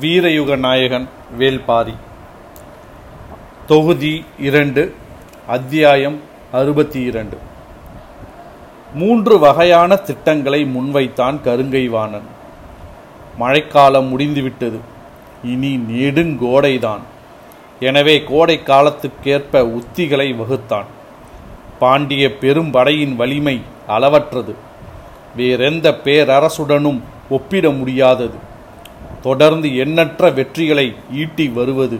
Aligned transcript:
வீரயுக 0.00 0.56
நாயகன் 0.56 1.08
வேல்பாரி. 1.38 1.94
தொகுதி 3.66 4.24
இரண்டு 4.38 4.94
அத்தியாயம் 5.46 6.20
அறுபத்தி 6.52 7.00
இரண்டு 7.02 7.38
மூன்று 8.94 9.38
வகையான 9.38 9.96
திட்டங்களை 9.96 10.64
முன்வைத்தான் 10.64 11.38
கருங்கைவாணன். 11.44 12.28
மழைக்காலம் 13.38 14.06
முடிந்துவிட்டது. 14.06 14.78
இனி 15.44 15.76
நெடுங்கோடைதான் 15.76 17.00
எனவே 17.80 18.22
கோடை 18.22 18.60
காலத்துக்கேற்ப 18.66 19.80
உத்திகளை 19.80 20.36
வகுத்தான். 20.36 20.84
பாண்டிய 21.78 22.28
பெரும்படையின் 22.40 23.16
வலிமை 23.16 23.60
அளவற்றது. 23.88 24.54
வேறெந்த 25.36 25.90
பேரரசுடனும் 26.04 27.00
ஒப்பிட 27.30 27.70
முடியாதது. 27.70 28.48
தொடர்ந்து 29.22 29.68
எண்ணற்ற 29.84 30.30
வெற்றிகளை 30.38 30.86
ஈட்டி 31.22 31.46
வருவது. 31.58 31.98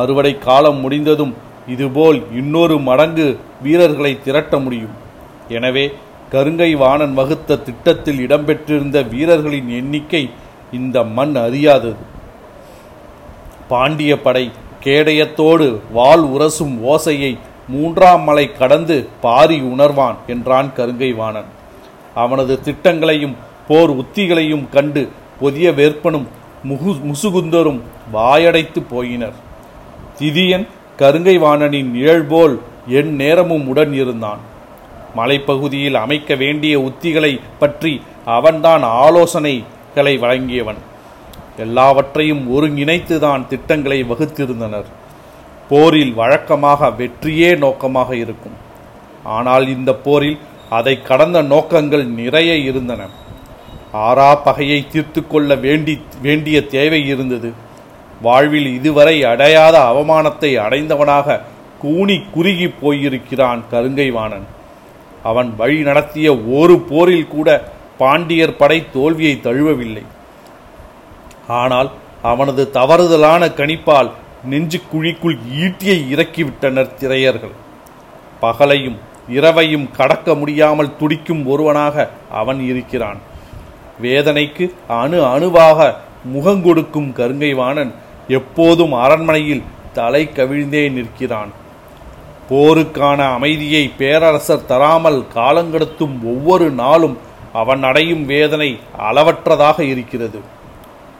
அறுவடை 0.00 0.32
காலம் 0.38 0.80
முடிந்ததும் 0.84 1.34
இதுபோல் 1.74 2.18
இன்னொரு 2.40 2.76
மடங்கு 2.88 3.26
வீரர்களை 3.62 4.12
திரட்ட 4.24 4.54
முடியும். 4.64 4.94
எனவே 5.56 5.84
கருங்கை 6.32 6.70
வாணன் 6.76 7.14
வகுத்த 7.18 7.58
திட்டத்தில் 7.66 8.20
இடம்பெற்றிருந்த 8.26 8.98
வீரர்களின் 9.14 9.68
எண்ணிக்கை 9.78 10.22
இந்த 10.78 10.96
மண் 11.18 11.34
அறியாதது 11.44 11.92
பாண்டிய 13.68 14.12
படை 14.26 14.44
கேடயத்தோடு 14.84 15.66
வாள் 15.96 16.24
உரசும் 16.34 16.74
ஓசையை 16.92 17.32
மூன்றாம் 17.68 18.22
மலை 18.28 18.44
கடந்து 18.52 18.96
பாரி 19.24 19.58
உணர்வான் 19.72 20.18
என்றான் 20.34 20.68
கருங்கை 20.76 21.10
வாணன். 21.14 21.48
அவனது 22.14 22.54
திட்டங்களையும் 22.66 23.34
போர் 23.68 23.92
உத்திகளையும் 24.02 24.66
கண்டு 24.74 25.02
புதிய 25.38 25.70
வேற்பனும் 25.70 26.26
முகு 26.62 26.92
முசுகுந்தரும் 26.92 27.80
வாயடைத்து 28.12 28.80
போயினர். 28.90 29.36
திதியன் 30.18 30.66
கருங்கை 30.98 31.38
வாணனின் 31.38 31.90
நிழல்போல் 31.90 32.60
என் 32.86 33.14
நேரமும் 33.14 33.68
உடன் 33.68 33.92
இருந்தான். 33.92 34.38
மலைப்பகுதியில் 35.16 35.94
அமைக்க 35.94 36.34
வேண்டிய 36.34 36.80
உத்திகளை 36.80 37.40
பற்றி 37.58 38.02
அவன்தான் 38.24 38.82
ஆலோசனைகளை 38.82 40.14
வழங்கியவன். 40.24 40.80
எல்லாவற்றையும் 41.58 42.42
ஒருங்கிணைத்துதான் 42.56 43.46
திட்டங்களை 43.46 44.04
வகுத்திருந்தனர். 44.04 44.88
போரில் 45.68 46.12
வழக்கமாக 46.14 46.90
வெற்றியே 46.98 47.58
நோக்கமாக 47.58 48.16
இருக்கும். 48.16 48.56
ஆனால் 49.24 49.68
இந்த 49.68 49.94
போரில் 49.94 50.38
அதை 50.70 51.02
கடந்த 51.02 51.42
நோக்கங்கள் 51.42 52.06
நிறைய 52.06 52.54
இருந்தன. 52.54 53.02
ஆறா 53.92 54.42
பகையை 54.42 54.86
தீர்த்து 54.92 55.26
கொள்ள 55.26 55.54
வேண்டி 55.54 56.00
வேண்டிய 56.22 56.66
தேவை 56.66 57.06
இருந்தது. 57.08 57.52
வாழ்வில் 58.22 58.74
இதுவரை 58.74 59.24
அடையாத 59.24 59.76
அவமானத்தை 59.92 60.50
அடைந்தவனாக 60.66 61.40
கூனி 61.82 62.22
குறுகி 62.34 62.68
போயிருக்கிறான் 62.68 63.62
கருங்கைவாணன். 63.70 64.46
அவன் 65.22 65.56
வழி 65.56 65.80
நடத்திய 65.82 66.36
ஒரு 66.36 66.78
போரில் 66.78 67.28
கூட 67.28 67.48
பாண்டியர் 67.98 68.56
படை 68.56 68.84
தோல்வியை 68.92 69.40
தழுவவில்லை. 69.40 70.04
ஆனால் 71.46 71.90
அவனது 72.22 72.70
தவறுதலான 72.72 73.46
கணிப்பால் 73.54 74.10
நெஞ்சு 74.44 74.80
குழிக்குள் 74.92 75.38
ஈட்டியை 75.64 75.98
இறக்கிவிட்டனர் 76.14 76.94
திரையர்கள். 77.00 77.54
பகலையும் 78.42 78.98
இரவையும் 79.28 79.90
கடக்க 79.90 80.34
முடியாமல் 80.34 80.96
துடிக்கும் 80.96 81.46
ஒருவனாக 81.46 82.10
அவன் 82.30 82.60
இருக்கிறான். 82.60 83.18
வேதனைக்கு 84.02 84.74
அணு 84.88 85.24
அணுவாக 85.24 85.96
முகங்கொடுக்கும் 86.34 87.10
கருங்கைவாணன் 87.18 87.92
எப்போதும் 88.28 88.92
அரண்மனையில் 88.92 89.62
தலை 89.92 90.30
கவிழ்ந்தே 90.36 90.90
நிற்கிறான். 90.90 91.52
போருக்கான 92.50 93.20
அமைதியை 93.32 93.90
பேரரசர் 93.98 94.66
தராமல் 94.66 95.24
காலங்கடத்தும் 95.34 96.14
ஒவ்வொரு 96.24 96.70
நாளும் 96.70 97.16
அவன் 97.52 97.82
அடையும் 97.82 98.24
வேதனை 98.26 98.78
அளவற்றதாக 98.98 99.80
இருக்கிறது. 99.80 100.40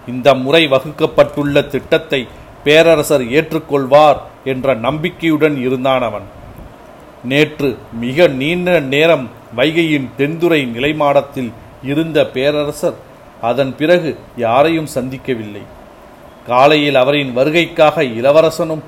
இந்த 0.09 0.34
முறை 0.34 0.62
வகுக்கப்பட்டுள்ள 0.67 1.67
திட்டத்தை 1.67 2.21
பேரரசர் 2.65 3.25
ஏற்றுக்கொள்வார் 3.38 4.19
என்ற 4.44 4.75
நம்பிக்கையுடன் 4.75 5.56
இருந்தான் 5.61 6.03
அவன். 6.03 6.27
நேற்று 7.25 7.71
மிக 8.00 8.27
நீண்ட 8.27 8.81
நேரம் 8.81 9.28
வைகையின் 9.56 10.09
தென்துறை 10.17 10.61
நிலைமாடத்தில் 10.77 11.50
இருந்த 11.83 12.27
பேரரசர் 12.27 12.94
அதன் 13.41 13.77
பிறகு 13.77 14.19
யாரையும் 14.37 14.89
சந்திக்கவில்லை. 14.94 15.62
காலையில் 16.47 16.94
அவரின் 16.94 17.37
வருகைக்காக 17.37 18.03
இளவரசனும் 18.03 18.83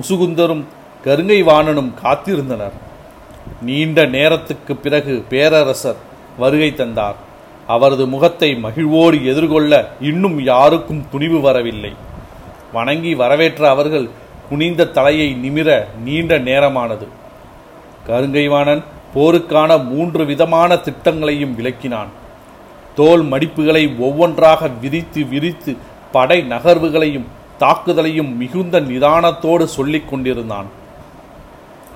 முசுகுந்தரும் 0.00 0.64
கருங்கைவாணனும் 1.04 1.90
காத்திருந்தனர். 2.02 2.72
நீண்ட 3.62 4.04
நேரத்துக்கு 4.04 4.76
பிறகு 4.76 5.24
பேரரசர் 5.28 5.96
வருகை 6.38 6.74
தந்தார். 6.74 7.14
அவரது 7.66 8.06
முகத்தை 8.06 8.54
மகிழ்வோடு 8.54 9.26
எதிர்கொள்ள 9.26 9.90
இன்னும் 10.00 10.42
யாருக்கும் 10.42 11.04
துணிவு 11.10 11.40
வரவில்லை. 11.40 11.92
வணங்கி 12.72 13.14
வரவேற்ற 13.14 13.68
அவர்கள் 13.68 14.08
குனிந்த 14.48 14.86
தலையை 14.86 15.34
நிமிர 15.34 15.84
நீண்ட 16.04 16.38
நேரமானது. 16.38 17.06
கருங்கைவாணன் 18.08 18.82
போருக்கான 19.14 19.84
மூன்று 19.84 20.24
விதமான 20.24 20.74
திட்டங்களையும் 20.76 21.54
விளக்கினான். 21.54 22.20
தோல் 22.94 23.22
மடிப்புகளை 23.22 23.98
ஒவ்வொன்றாக 23.98 24.68
விரித்து 24.82 25.24
விரித்து 25.24 25.76
படை 26.12 26.38
நகர்வுகளையும் 26.50 27.28
தாக்குதலையும் 27.60 28.30
மிகுந்த 28.36 28.80
நிதானத்தோடு 28.80 29.64
சொல்லிக் 29.76 30.08
கொண்டிருந்தான். 30.10 30.68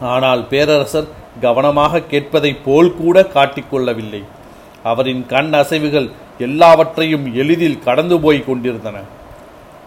ஆனால் 0.00 0.42
பேரரசர் 0.48 1.08
கவனமாக 1.40 2.02
கேட்பதைப் 2.10 2.64
போல் 2.64 2.90
கூட 2.96 3.22
காட்டிக்கொள்ளவில்லை 3.34 4.22
அவரின் 4.82 5.26
கண் 5.26 5.54
அசைவுகள் 5.54 6.08
எல்லாவற்றையும் 6.38 7.34
எளிதில் 7.34 7.82
கடந்து 7.86 8.20
போய் 8.20 8.44
கொண்டிருந்தன. 8.44 8.96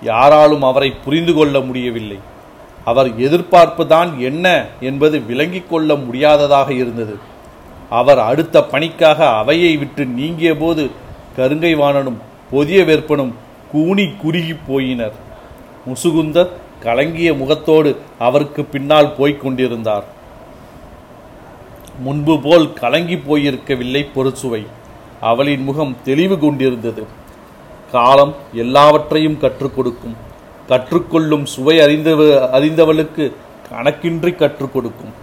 யாராலும் 0.02 0.64
அவரை 0.64 0.90
புரிந்து 1.06 1.34
கொள்ள 1.34 1.60
முடியவில்லை. 1.60 2.20
அவர் 2.86 3.10
எதிர்பார்ப்புதான் 3.18 4.18
என்ன 4.18 4.66
என்பது 4.80 5.20
விளங்கிக் 5.20 5.70
கொள்ள 5.70 5.96
முடியாததாக 5.96 6.74
இருந்தது. 6.74 7.16
அவர் 7.90 8.20
அடுத்த 8.20 8.64
பணிக்காக 8.64 9.30
அவையை 9.30 9.78
விட்டு 9.78 10.06
நீங்கிய 10.06 10.58
போது 10.58 10.90
கருங்கைவாணனும் 11.38 12.18
பொதிய 12.52 12.84
வேற்பனும் 12.84 13.34
கூனி 13.72 14.14
குறுகி 14.22 14.56
போயினர். 14.68 15.12
முசுகுந்தர் 15.86 16.50
கலங்கிய 16.80 17.34
முகத்தோடு 17.34 17.96
அவருக்கு 18.20 18.64
பின்னால் 18.64 19.16
போய்க் 19.16 19.42
கொண்டிருந்தார். 19.42 20.04
முன்பு 22.00 22.40
போல் 22.40 22.74
கலங்கி 22.74 23.16
போயிருக்கவில்லை 23.16 24.08
பொறுசுவை. 24.16 24.66
அவளின் 25.22 25.64
முகம் 25.64 25.96
தெளிவு 26.04 26.40
கொண்டிருந்தது. 26.40 27.06
காலம் 27.92 28.36
எல்லாவற்றையும் 28.54 29.40
கற்றுக் 29.40 29.76
கொடுக்கும். 29.76 30.16
கற்றுக்கொள்ளும் 30.68 31.44
சுவை 31.44 31.78
அறிந்தவ 31.78 32.22
அறிந்தவளுக்கு 32.54 33.32
கணக்கின்றி 33.72 34.36
கற்றுக் 34.36 34.74
கொடுக்கும். 34.74 35.14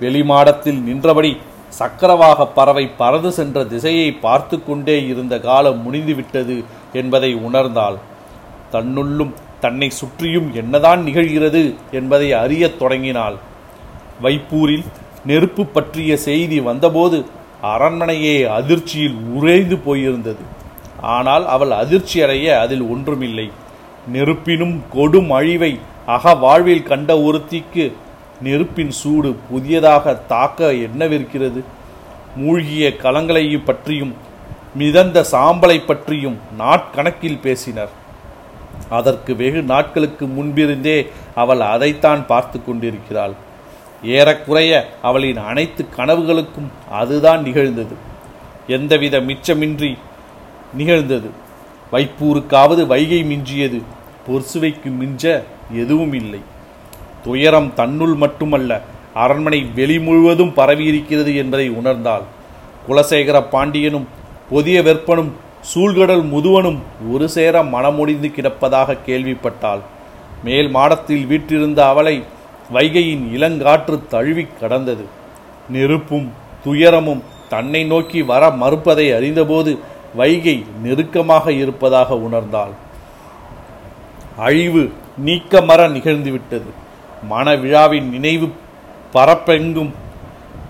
வெளிமாடத்தில் 0.00 0.82
நின்றபடி 0.82 1.36
சக்கரவாக 1.78 2.46
பறவை 2.56 2.84
பறந்து 3.00 3.30
சென்ற 3.38 3.64
திசையை 3.72 4.08
பார்த்து 4.24 4.56
கொண்டே 4.64 4.96
இருந்த 5.06 5.34
காலம் 5.46 5.80
முடிந்துவிட்டது 5.82 6.56
என்பதை 6.92 7.30
உணர்ந்தாள். 7.46 7.96
தன்னுள்ளும் 8.72 9.32
தன்னை 9.60 9.88
சுற்றியும் 10.00 10.48
என்னதான் 10.54 11.00
நிகழ்கிறது 11.06 11.62
என்பதை 11.90 12.28
அறியத் 12.42 12.78
தொடங்கினாள். 12.78 13.36
வைப்பூரில் 14.22 14.84
நெருப்பு 15.26 15.62
பற்றிய 15.66 16.16
செய்தி 16.28 16.58
வந்தபோது 16.60 17.18
அரண்மனையே 17.72 18.36
அதிர்ச்சியில் 18.58 19.18
உறைந்து 19.36 19.76
போயிருந்தது. 19.86 20.42
ஆனால் 21.16 21.44
அவள் 21.54 21.72
அதிர்ச்சி 21.82 22.18
அடைய 22.22 22.48
அதில் 22.60 22.84
ஒன்றுமில்லை. 22.92 23.46
நெருப்பினும் 24.12 24.76
கொடும் 24.94 25.30
அழிவை 25.38 25.72
அக 26.06 26.34
வாழ்வில் 26.34 26.88
கண்ட 26.90 27.12
ஒருத்திக்கு 27.18 27.84
நெருப்பின் 28.42 28.90
சூடு 28.90 29.36
புதியதாக 29.50 30.14
தாக்க 30.14 30.72
என்னவிருக்கிறது? 30.72 31.62
மூழ்கிய 32.36 32.96
கலங்களையும் 32.96 33.64
பற்றியும் 33.64 34.14
மிதந்த 34.74 35.24
சாம்பலை 35.32 35.84
பற்றியும் 35.84 36.38
நாட்கணக்கில் 36.58 37.40
பேசினர். 37.40 37.88
அதற்கு 38.90 39.36
வெகு 39.36 39.62
நாட்களுக்கு 39.62 40.26
முன்பிருந்தே 40.26 41.10
அவள் 41.34 41.60
அதைத்தான் 41.60 42.26
பார்த்து 42.26 42.64
கொண்டிருக்கிறாள். 42.64 43.32
ஏறக்குறைய 44.02 44.90
அவளின் 45.02 45.36
அனைத்து 45.36 45.86
கனவுகளுக்கும் 45.96 46.90
அதுதான் 46.90 47.42
நிகழ்ந்தது. 47.42 47.94
எந்தவித 48.66 49.20
மிச்சமின்றி 49.20 49.98
நிகழ்ந்தது. 50.74 51.30
வைப்பூருக்காவது 51.92 52.86
வைகை 52.86 53.24
மிஞ்சியது. 53.24 53.82
பொர்சுவைக்கு 54.28 54.90
மிஞ்ச 55.00 55.42
எதுவும் 55.72 56.12
இல்லை 56.12 56.40
துயரம் 57.24 57.74
தன்னுள் 57.74 58.14
மட்டுமல்ல 58.14 58.80
அரண்மனை 59.14 59.60
வெளி 59.74 59.98
முழுவதும் 59.98 60.52
பரவியிருக்கிறது 60.56 61.36
என்பதை 61.36 61.70
உணர்ந்தாள். 61.70 62.24
குலசேகர 62.88 63.36
பாண்டியனும் 63.50 64.06
புதிய 64.48 64.82
வெப்பனும் 64.82 65.32
சூழ்கடல் 65.70 66.24
முதுவனும் 66.32 66.78
ஒரு 67.12 67.28
சேர 67.28 67.62
மனமுடிந்து 67.62 68.28
கிடப்பதாக 68.36 68.98
கேள்விப்பட்டாள். 69.06 69.82
மேல் 70.44 70.68
மாடத்தில் 70.68 71.24
வீற்றிருந்த 71.26 71.86
அவளை 71.86 72.16
வைகையின் 72.72 73.24
இளங்காற்று 73.36 73.96
தழுவி 74.08 74.46
கடந்தது. 74.60 75.04
நெருப்பும் 75.70 76.28
துயரமும் 76.64 77.22
தன்னை 77.48 77.84
நோக்கி 77.84 78.22
வர 78.22 78.44
மறுப்பதை 78.62 79.06
அறிந்தபோது 79.16 79.78
வைகை 80.14 80.64
நெருக்கமாக 80.82 81.52
இருப்பதாக 81.52 82.14
உணர்ந்தாள். 82.14 82.74
அழிவு 84.38 84.92
நீக்கமர 85.24 85.80
நிகழ்ந்துவிட்டது. 85.96 86.70
மன 87.28 87.54
விழாவின் 87.54 88.08
நினைவு 88.10 88.48
பரப்பெங்கும் 89.12 89.92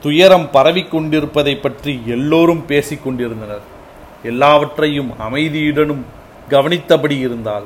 துயரம் 0.01 0.49
பரவிக்கொண்டிருப்பதை 0.53 1.61
பற்றி 1.61 1.93
எல்லோரும் 2.06 2.67
பேசிக் 2.67 3.05
கொண்டிருந்தனர். 3.05 3.62
எல்லாவற்றையும் 4.23 5.11
அமைதியுடனும் 5.19 6.03
கவனித்தபடி 6.49 7.19
இருந்தால் 7.19 7.65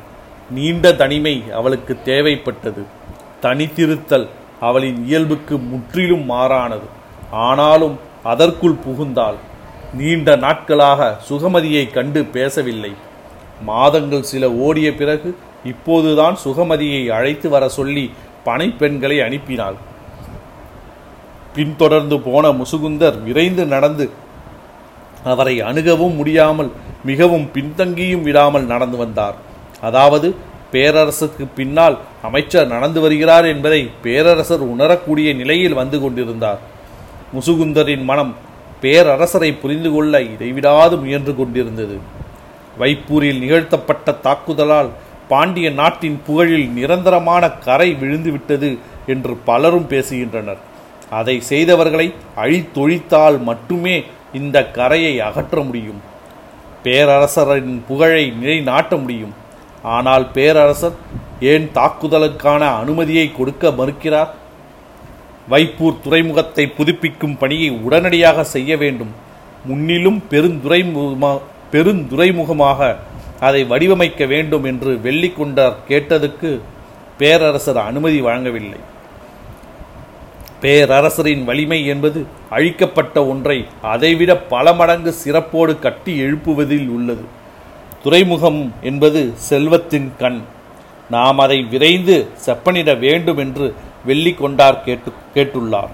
நீண்ட 0.50 0.92
தனிமை 0.92 1.42
அவளுக்கு 1.54 1.96
தேவைப்பட்டது. 2.04 2.82
தனித்திருத்தல் 3.42 4.28
அவளின் 4.60 5.06
இயல்புக்கு 5.06 5.58
முற்றிலும் 5.58 6.24
மாறானது. 6.30 6.86
ஆனாலும் 7.30 7.98
அதற்குள் 8.22 8.80
புகுந்தாள். 8.86 9.38
நீண்ட 9.94 10.36
நாட்களாக 10.36 11.20
சுகமதியை 11.28 11.84
கண்டு 11.90 12.24
பேசவில்லை. 12.24 12.92
மாதங்கள் 13.62 14.22
சில 14.22 14.52
ஓடிய 14.52 14.94
பிறகு 14.94 15.36
இப்போதுதான் 15.64 16.36
சுகமதியை 16.44 17.06
அழைத்து 17.08 17.48
வர 17.48 17.68
சொல்லி 17.68 18.10
பனைப்பெண்களை 18.48 19.18
அனுப்பினாள். 19.26 19.78
பின்தொடர்ந்து 21.56 22.16
போன 22.26 22.44
முசுகுந்தர் 22.60 23.16
விரைந்து 23.26 23.64
நடந்து 23.74 24.06
அவரை 25.32 25.54
அணுகவும் 25.68 26.14
முடியாமல் 26.18 26.70
மிகவும் 27.08 27.46
பின்தங்கியும் 27.54 28.24
விடாமல் 28.26 28.66
நடந்து 28.72 28.96
வந்தார். 29.02 29.36
அதாவது 29.88 30.28
பேரரசுக்கு 30.72 31.44
பின்னால் 31.58 31.96
அமைச்சர் 32.28 32.72
நடந்து 32.74 32.98
வருகிறார் 33.04 33.46
என்பதை 33.52 33.80
பேரரசர் 34.04 34.64
உணரக்கூடிய 34.74 35.28
நிலையில் 35.40 35.78
வந்து 35.80 35.98
கொண்டிருந்தார். 36.00 36.60
முசுகுந்தரின் 37.36 38.04
மனம் 38.10 38.32
பேரரசரை 38.82 39.50
புரிந்து 39.62 39.90
கொள்ள 39.94 40.20
இடைவிடாது 40.34 40.96
முயன்று 41.04 41.32
கொண்டிருந்தது. 41.40 41.96
வைப்பூரில் 42.80 43.42
நிகழ்த்தப்பட்ட 43.44 44.12
தாக்குதலால் 44.26 44.90
பாண்டிய 45.28 45.70
நாட்டின் 45.70 46.18
புகழில் 46.26 46.68
நிரந்தரமான 46.78 47.50
கரை 47.66 47.88
விழுந்துவிட்டது 48.00 48.70
என்று 49.06 49.34
பலரும் 49.48 49.88
பேசுகின்றனர். 49.88 50.60
அதை 51.10 51.42
செய்தவர்களை 51.50 52.06
அழித்தொழித்தால் 52.42 53.38
மட்டுமே 53.42 53.96
இந்த 54.32 54.56
கரையை 54.78 55.14
அகற்ற 55.20 55.60
முடியும். 55.60 56.00
பேரரசரின் 56.84 57.78
புகழை 57.88 58.24
நிலைநாட்ட 58.40 58.96
முடியும். 58.96 59.34
ஆனால் 59.96 60.26
பேரரசர் 60.36 60.96
ஏன் 61.52 61.66
தாக்குதலுக்கான 61.74 62.62
அனுமதியை 62.80 63.26
கொடுக்க 63.32 63.70
மறுக்கிறார்? 63.70 64.30
வைப்பூர் 65.50 66.02
துறைமுகத்தை 66.04 66.64
புதுப்பிக்கும் 66.78 67.38
பணியை 67.38 67.70
உடனடியாக 67.86 68.44
செய்ய 68.54 68.76
வேண்டும். 68.76 69.12
முன்னிலும் 69.64 70.20
பெருந்துறைமுகமாக 70.30 71.38
பெருந்துறைமுகமாக 71.72 72.96
அதை 73.40 73.64
வடிவமைக்க 73.64 74.26
வேண்டும் 74.26 74.64
என்று 74.64 75.00
வெள்ளிக்கொண்டார் 75.04 75.74
கேட்டதுக்கு 75.88 76.60
பேரரசர் 77.18 77.78
அனுமதி 77.78 78.20
வழங்கவில்லை. 78.20 78.78
பேரரசரின் 80.62 81.44
வலிமை 81.44 81.86
என்பது 81.86 82.26
அழிக்கப்பட்ட 82.50 83.26
ஒன்றை 83.26 83.66
அதைவிட 83.82 84.36
பல 84.36 84.72
மடங்கு 84.72 85.12
சிறப்போடு 85.12 85.78
கட்டி 85.78 86.22
எழுப்புவதில் 86.22 86.88
உள்ளது. 86.88 87.24
துறைமுகம் 88.02 88.72
என்பது 88.80 89.32
செல்வத்தின் 89.34 90.12
கண். 90.18 90.40
நாம் 91.10 91.38
அதை 91.38 91.62
விரைந்து 91.62 92.26
செப்பனிட 92.46 92.98
வேண்டும் 92.98 93.38
என்று 93.38 93.74
வெள்ளிக்கொண்டார் 94.06 94.84
கேட்டு 94.84 95.12
கேட்டுள்ளார். 95.34 95.90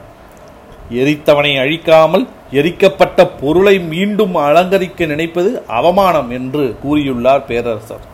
எரித்தவனை 0.90 1.52
அழிக்காமல் 1.58 2.26
எரிக்கப்பட்ட 2.58 3.20
பொருளை 3.40 3.76
மீண்டும் 3.92 4.34
அலங்கரிக்க 4.46 5.06
நினைப்பது 5.06 5.50
அவமானம் 5.78 6.30
என்று 6.30 6.64
கூறியுள்ளார் 6.84 7.44
பேரரசர். 7.44 8.04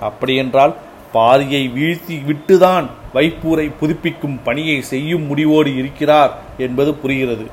அப்படியென்றால் 0.00 0.74
பாரியை 1.14 1.62
வீழ்த்தி 1.76 2.16
விட்டுதான் 2.28 2.86
வைப்பூரை 3.14 3.66
புதுப்பிக்கும் 3.80 4.38
பணியை 4.44 4.78
செய்யும் 4.92 5.26
முடிவோடு 5.26 5.70
இருக்கிறார் 5.76 6.32
என்பது 6.58 6.94
புரிகிறது. 6.94 7.46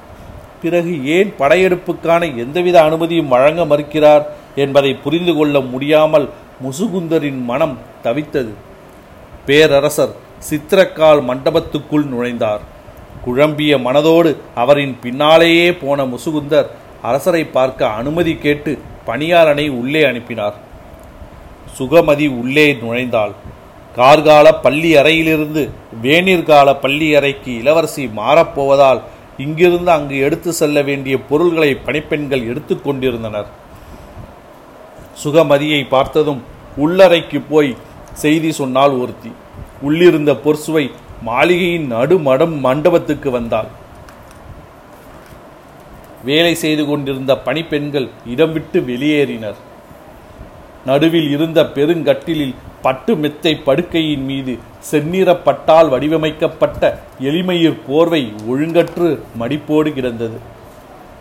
பிறகு 0.61 0.93
ஏன் 1.17 1.33
படையெடுப்புக்கான 1.39 2.23
எந்தவித 2.37 2.77
அனுமதியும் 2.83 3.27
வழங்க 3.27 3.61
மறுக்கிறார் 3.65 4.25
என்பதை 4.55 4.91
புரிந்து 4.93 5.33
கொள்ள 5.35 5.59
முடியாமல் 5.73 6.27
முசுகுந்தரின் 6.63 7.41
மனம் 7.43 7.77
தவித்தது. 8.03 8.53
பேரரசர் 9.45 10.13
சித்திரக்கால் 10.49 11.21
மண்டபத்துக்குள் 11.29 12.05
நுழைந்தார். 12.13 12.63
குழம்பிய 13.25 13.73
மனதோடு 13.77 14.31
அவரின் 14.55 14.95
பின்னாலேயே 15.03 15.67
போன 15.73 16.05
முசுகுந்தர் 16.05 16.69
அரசரை 17.09 17.43
பார்க்க 17.45 17.89
அனுமதி 17.99 18.33
கேட்டு 18.35 18.71
பணியாளனை 19.07 19.65
உள்ளே 19.79 20.01
அனுப்பினார். 20.03 20.55
சுகமதி 21.77 22.27
உள்ளே 22.41 22.67
நுழைந்தாள். 22.73 23.33
கார்கால 23.97 24.47
பள்ளி 24.65 24.91
அறையிலிருந்து 25.01 25.63
வேநீர்கால 26.03 26.69
பள்ளி 26.81 27.07
அறைக்கு 27.15 27.51
இளவரசி 27.61 28.03
மாறப்போவதால் 28.19 29.01
இங்கிருந்து 29.37 29.91
அங்கு 29.91 30.17
எடுத்து 30.25 30.51
செல்ல 30.53 30.81
வேண்டிய 30.81 31.15
பொருள்களை 31.29 31.71
பணிப்பெண்கள் 31.87 32.47
எடுத்துக்கொண்டிருந்தனர் 32.51 33.49
சுகமதியை 35.23 35.81
பார்த்ததும் 35.89 36.41
உள்ளறைக்கு 36.83 37.39
போய் 37.49 37.71
செய்தி 38.23 38.51
சொன்னால் 38.51 38.93
ஒருத்தி. 39.01 39.31
உள்ளிருந்த 39.81 40.31
பொர்சுவை 40.45 40.85
மாளிகையின் 41.27 41.87
நடுமடம் 41.93 42.55
மண்டபத்துக்கு 42.59 43.31
வந்தாள். 43.31 43.69
வேலை 46.29 46.53
செய்து 46.63 46.83
கொண்டிருந்த 46.85 47.33
பணிப்பெண்கள் 47.45 48.07
இடம் 48.33 48.53
விட்டு 48.53 48.79
வெளியேறினர். 48.79 49.59
நடுவில் 50.85 51.29
இருந்த 51.29 51.59
பெருங்கட்டிலில் 51.75 52.55
பட்டு 52.81 53.15
மெத்தை 53.15 53.53
படுக்கையின் 53.65 54.23
மீது 54.29 54.53
செந்நிறப்பட்டால் 54.91 55.89
வடிவமைக்கப்பட்ட 55.89 56.83
எளிமையிற் 57.29 57.79
போர்வை 57.87 58.21
ஒழுங்கற்று 58.51 59.09
மடிப்போடு 59.41 59.91
கிடந்தது. 59.93 60.39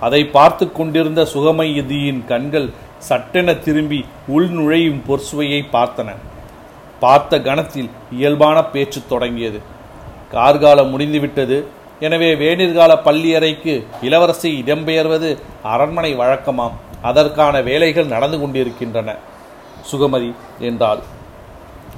அதை 0.07 0.23
பார்த்து 0.37 0.73
கொண்டிருந்த 0.73 1.23
சுகமயதியின் 1.35 2.23
கண்கள் 2.31 2.69
சட்டென 3.09 3.55
திரும்பி 3.67 4.01
உள் 4.37 4.49
நுழையும் 4.49 5.03
பொற்சுவையை 5.09 5.61
பார்த்தன. 5.77 6.09
பார்த்த 7.01 7.41
கணத்தில் 7.49 7.91
இயல்பான 8.11 8.65
பேச்சு 8.65 9.01
தொடங்கியது. 9.13 9.61
கார்காலம் 10.33 10.91
முடிந்துவிட்டது. 10.91 11.59
எனவே 12.01 12.35
வேணிற்கால 12.35 12.93
பள்ளியறைக்கு 13.05 13.85
இளவரசி 14.03 14.63
இடம்பெயர்வது 14.67 15.31
அரண்மனை 15.63 16.13
வழக்கமாம். 16.17 16.77
அதற்கான 17.03 17.61
வேலைகள் 17.61 18.13
நடந்து 18.15 18.41
கொண்டிருக்கின்றன. 18.41 19.17
சுகமதி 19.91 20.31
என்றாள். 20.59 21.03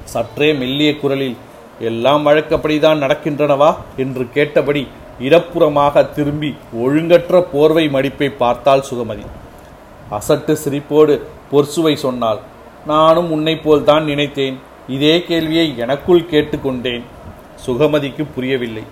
சற்றே 0.04 0.52
மெல்லிய 0.52 0.90
குரலில் 0.96 1.36
எல்லாம் 1.80 2.26
வழக்கப்படிதான் 2.26 3.02
நடக்கின்றனவா? 3.04 3.70
என்று 3.96 4.24
கேட்டபடி 4.30 4.88
இடப்புறமாக 5.20 6.04
திரும்பி 6.10 6.50
ஒழுங்கற்ற 6.84 7.40
போர்வை 7.52 7.88
மடிப்பை 7.88 8.28
பார்த்தாள் 8.28 8.84
சுகமதி. 8.90 9.24
அசட்டு 10.10 10.56
சிரிப்போடு 10.64 11.14
பொர்சுவை 11.52 11.94
சொன்னாள். 11.94 12.40
நானும் 12.86 13.30
உன்னை 13.30 13.56
போல்தான் 13.56 14.04
நினைத்தேன். 14.04 14.56
இதே 14.88 15.22
கேள்வியை 15.22 15.78
எனக்குள் 15.78 16.28
கேட்டுக்கொண்டேன். 16.30 17.02
சுகமதிக்கு 17.66 18.26
புரியவில்லை. 18.34 18.82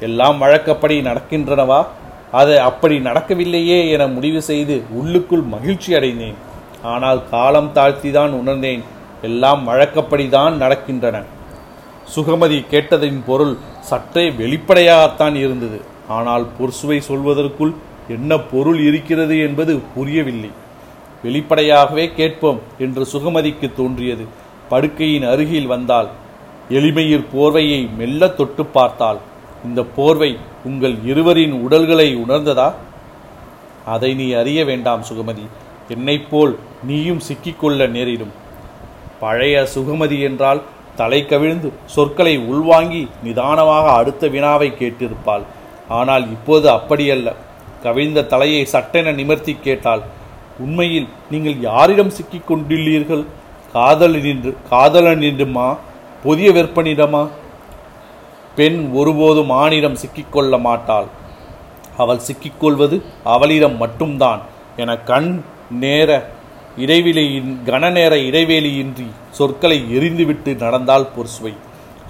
எல்லாம் 0.00 0.38
வழக்கப்படி 0.38 1.00
நடக்கின்றனவா? 1.00 1.86
அது 2.32 2.60
அப்படி 2.60 2.96
நடக்கவில்லையே 2.98 3.90
என 3.90 4.06
முடிவு 4.06 4.42
செய்து 4.42 4.82
உள்ளுக்குள் 4.90 5.44
மகிழ்ச்சி 5.54 5.94
அடைந்தேன். 5.94 6.34
ஆனால் 6.82 7.20
காலம் 7.30 7.70
தாழ்த்திதான் 7.74 8.30
உணர்ந்தேன். 8.30 8.82
எல்லாம் 9.22 9.68
வழக்கப்படிதான் 9.68 10.54
நடக்கின்றன. 10.62 11.22
சுகமதி 12.16 12.58
கேட்டதின் 12.70 13.20
பொருள் 13.26 13.54
சற்றே 13.80 14.30
வெளிப்படையாகத்தான் 14.30 15.34
இருந்தது. 15.34 15.80
ஆனால் 16.08 16.46
பொர்சுவை 16.58 16.98
சொல்வதற்குள் 17.08 17.72
என்ன 18.08 18.38
பொருள் 18.38 18.80
இருக்கிறது 18.80 19.36
என்பது 19.38 19.72
புரியவில்லை. 19.94 20.50
வெளிப்படையாகவே 21.22 22.04
கேட்போம் 22.14 22.60
என்று 22.78 23.06
சுகமதிக்கு 23.12 23.68
தோன்றியது. 23.76 24.24
படுக்கையின் 24.70 25.26
அருகில் 25.30 25.66
வந்தால் 25.66 26.08
எளிமையிற் 26.70 27.24
போர்வையை 27.34 27.80
மெல்ல 27.96 28.28
தொட்டு 28.28 28.66
பார்த்தால் 28.66 29.18
இந்த 29.64 29.82
போர்வை 29.96 30.36
உங்கள் 30.64 30.96
இருவரின் 31.04 31.52
உடல்களை 31.52 32.16
உணர்ந்ததா? 32.16 32.72
அதை 33.84 34.14
நீ 34.14 34.32
அறிய 34.32 34.64
வேண்டாம் 34.64 35.04
சுகமதி. 35.08 35.46
என்னைப் 35.88 36.30
போல் 36.30 36.58
நீயும் 36.82 37.20
சிக்கிக்கொள்ள 37.28 37.88
நேரிடும். 37.88 38.32
பழைய 39.20 39.66
சுகமதி 39.74 40.18
என்றால் 40.20 40.62
தலை 40.96 41.26
கவிழ்ந்து 41.26 41.72
சொற்களை 41.86 42.38
உள்வாங்கி 42.38 43.08
நிதானமாக 43.22 43.90
அடுத்த 43.90 44.28
வினாவை 44.28 44.72
கேட்டிருப்பாள். 44.78 45.42
ஆனால் 45.88 46.24
இப்போது 46.30 46.70
அப்படியல்ல. 46.70 47.32
கவிழ்ந்த 47.82 48.24
தலையை 48.24 48.64
சட்டென 48.64 49.12
நிமிர்த்தி 49.12 49.56
கேட்டாள். 49.62 50.02
உண்மையில் 50.58 51.08
நீங்கள் 51.30 51.60
யாரிடம் 51.60 52.10
சிக்கிக் 52.10 52.52
கொண்டுள்ளீர்கள் 52.52 53.24
காதலன் 54.68 55.20
என்றுமா? 55.20 55.76
புதிய 56.22 56.50
வெற்பனிடமா? 56.50 57.28
பெண் 58.56 58.90
ஒருபோதும் 58.92 59.50
ஆணிடம் 59.50 59.96
சிக்கிக்கொள்ள 59.96 60.60
மாட்டாள். 60.60 61.06
அவள் 61.96 62.18
சிக்கிக்கொள்வது 62.18 63.02
அவளிடம் 63.24 63.76
மட்டும்தான் 63.76 64.40
என 64.76 64.96
கண் 64.96 65.42
நேர 65.70 66.30
இடைவெளியின் 66.78 67.56
கனநேர 67.64 68.14
இடைவெளியின்றி 68.14 69.06
சொற்களை 69.30 69.84
எரிந்துவிட்டு 69.98 70.56
நடந்தால் 70.56 71.08
பொர்சுவை 71.16 71.54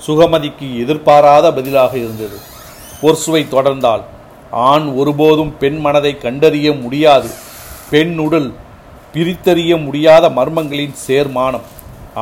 சுகமதிக்கு 0.06 0.78
எதிர்பாராத 0.78 1.52
பதிலாக 1.52 1.96
இருந்தது. 1.96 2.38
பொர்சுவை 3.02 3.42
தொடர்ந்தால் 3.48 4.02
ஆண் 4.50 4.86
ஒருபோதும் 4.86 5.58
பெண் 5.58 5.76
மனதை 5.76 6.18
கண்டறிய 6.18 6.72
முடியாது. 6.72 7.28
பெண் 7.90 8.18
உடல் 8.18 8.54
பிரித்தறிய 9.14 9.82
முடியாத 9.82 10.28
மர்மங்களின் 10.30 10.94
சேர்மானம். 11.08 11.66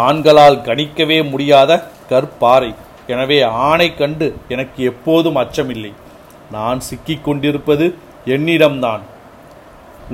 ஆண்களால் 0.07 0.59
கணிக்கவே 0.69 1.19
முடியாத 1.31 1.73
கற்பாறை. 2.11 2.71
எனவே 3.13 3.39
ஆணை 3.69 3.89
கண்டு 3.95 4.27
எனக்கு 4.55 4.81
எப்போதும் 4.91 5.39
அச்சமில்லை. 5.43 5.93
நான் 6.55 6.81
சிக்கிக் 6.89 7.25
கொண்டிருப்பது 7.27 7.87
என்னிடம்தான். 8.35 9.03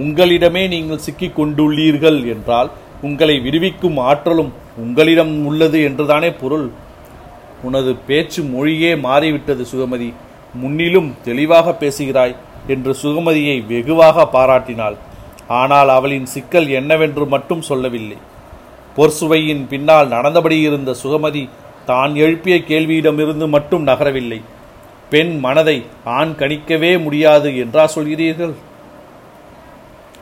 உங்களிடமே 0.03 0.63
நீங்கள் 0.75 1.05
சிக்கிக் 1.07 1.37
கொண்டுள்ளீர்கள் 1.39 2.19
என்றால் 2.35 2.71
உங்களை 3.09 3.37
விடுவிக்கும் 3.45 3.99
ஆற்றலும் 4.09 4.53
உங்களிடம் 4.85 5.33
உள்ளது 5.49 5.79
என்றுதானே 5.89 6.31
பொருள். 6.43 6.67
உனது 7.69 7.93
பேச்சு 8.09 8.41
மொழியே 8.55 8.93
மாறிவிட்டது 9.07 9.65
சுகமதி. 9.73 10.11
முன்னிலும் 10.61 11.11
தெளிவாக 11.27 11.73
பேசுகிறாய் 11.83 12.35
என்று 12.75 12.93
சுகமதியை 13.03 13.57
வெகுவாக 13.71 14.27
பாராட்டினாள். 14.35 14.97
ஆனால் 15.61 15.91
அவளின் 15.97 16.29
சிக்கல் 16.35 16.69
என்னவென்று 16.79 17.25
மட்டும் 17.35 17.63
சொல்லவில்லை. 17.71 18.19
பொற்சுவையின் 18.97 19.67
பின்னால் 19.69 20.09
நடந்தபடி 20.09 20.61
இருந்த 20.61 20.95
சுகமதி 21.03 21.49
தான் 21.87 22.15
எழுப்பிய 22.15 22.57
கேள்வியிடமிருந்து 22.57 23.49
மட்டும் 23.49 23.87
நகரவில்லை. 23.87 24.41
பெண் 25.11 25.39
மனதை 25.39 25.85
ஆண் 26.05 26.33
கணிக்கவே 26.39 27.03
முடியாது 27.03 27.57
என்றா 27.57 27.91
சொல்கிறீர்கள்? 27.95 28.53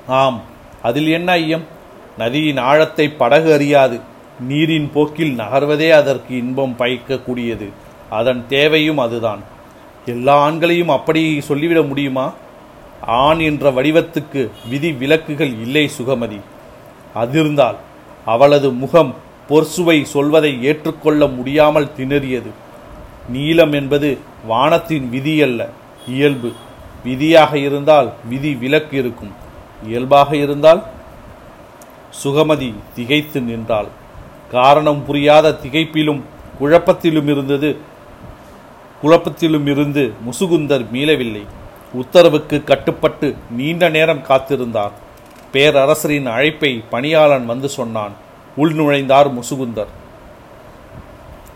ஆம் 0.07 0.43
அதில் 0.83 1.09
என்ன 1.09 1.33
ஐயம்? 1.33 1.65
நதியின் 2.19 2.57
ஆழத்தை 2.57 3.09
படகு 3.09 3.53
அறியாது. 3.53 4.01
நீரின் 4.41 4.91
போக்கில் 4.93 5.37
நகர்வதே 5.37 5.91
அதற்கு 5.91 6.37
இன்பம் 6.37 6.75
பயக்கக்கூடியது. 6.79 7.69
அதன் 8.11 8.45
தேவையும் 8.49 8.99
அதுதான். 8.99 9.43
எல்லா 10.07 10.51
ஆண்களையும் 10.51 10.89
அப்படி 10.89 11.41
சொல்லிவிட 11.41 11.83
முடியுமா? 11.83 12.33
ஆண் 13.01 13.39
என்ற 13.39 13.71
வடிவத்துக்கு 13.71 14.51
விதி 14.69 14.93
விலக்குகள் 14.93 15.53
இல்லை 15.61 15.91
சுகமதி. 15.99 16.41
அதிர்ந்தால் 17.15 17.77
அவளது 18.33 18.69
முகம் 18.83 19.13
பொர்சுவை 19.49 19.99
சொல்வதை 20.15 20.53
ஏற்றுக்கொள்ள 20.71 21.23
முடியாமல் 21.37 21.93
திணறியது. 21.99 22.51
நீளம் 23.35 23.75
என்பது 23.81 24.11
வானத்தின் 24.51 25.07
விதி 25.15 25.35
அல்ல 25.47 25.61
இயல்பு. 26.09 26.51
விதியாக 27.05 27.53
இருந்தால் 27.67 28.09
விதி 28.29 28.53
விலக்கு 28.63 28.95
இருக்கும். 29.03 29.33
இயல்பாக 29.87 30.31
இருந்தால் 30.45 30.81
சுகமதி 32.23 32.71
திகைத்து 32.97 33.41
நின்றாள். 33.51 33.89
காரணம் 34.51 35.01
புரியாத 35.07 35.57
திகைப்பிலும் 35.65 36.23
குழப்பத்திலும் 36.61 37.29
இருந்தது 37.33 37.71
குழப்பத்திலும் 39.03 39.67
இருந்து 39.73 40.05
முசுகுந்தர் 40.27 40.85
மீளவில்லை. 40.95 41.45
உத்தரவுக்கு 41.93 42.57
கட்டுப்பட்டு 42.71 43.29
நீண்ட 43.59 43.85
நேரம் 43.97 44.27
காத்திருந்தார். 44.29 44.95
பேரரசரின் 45.53 46.27
அழைப்பை 46.27 46.85
பணியாளன் 46.91 47.47
வந்து 47.47 47.69
சொன்னான். 47.69 48.13
உள்நுழைந்தார் 48.57 49.31
முசுகுந்தர். 49.39 49.93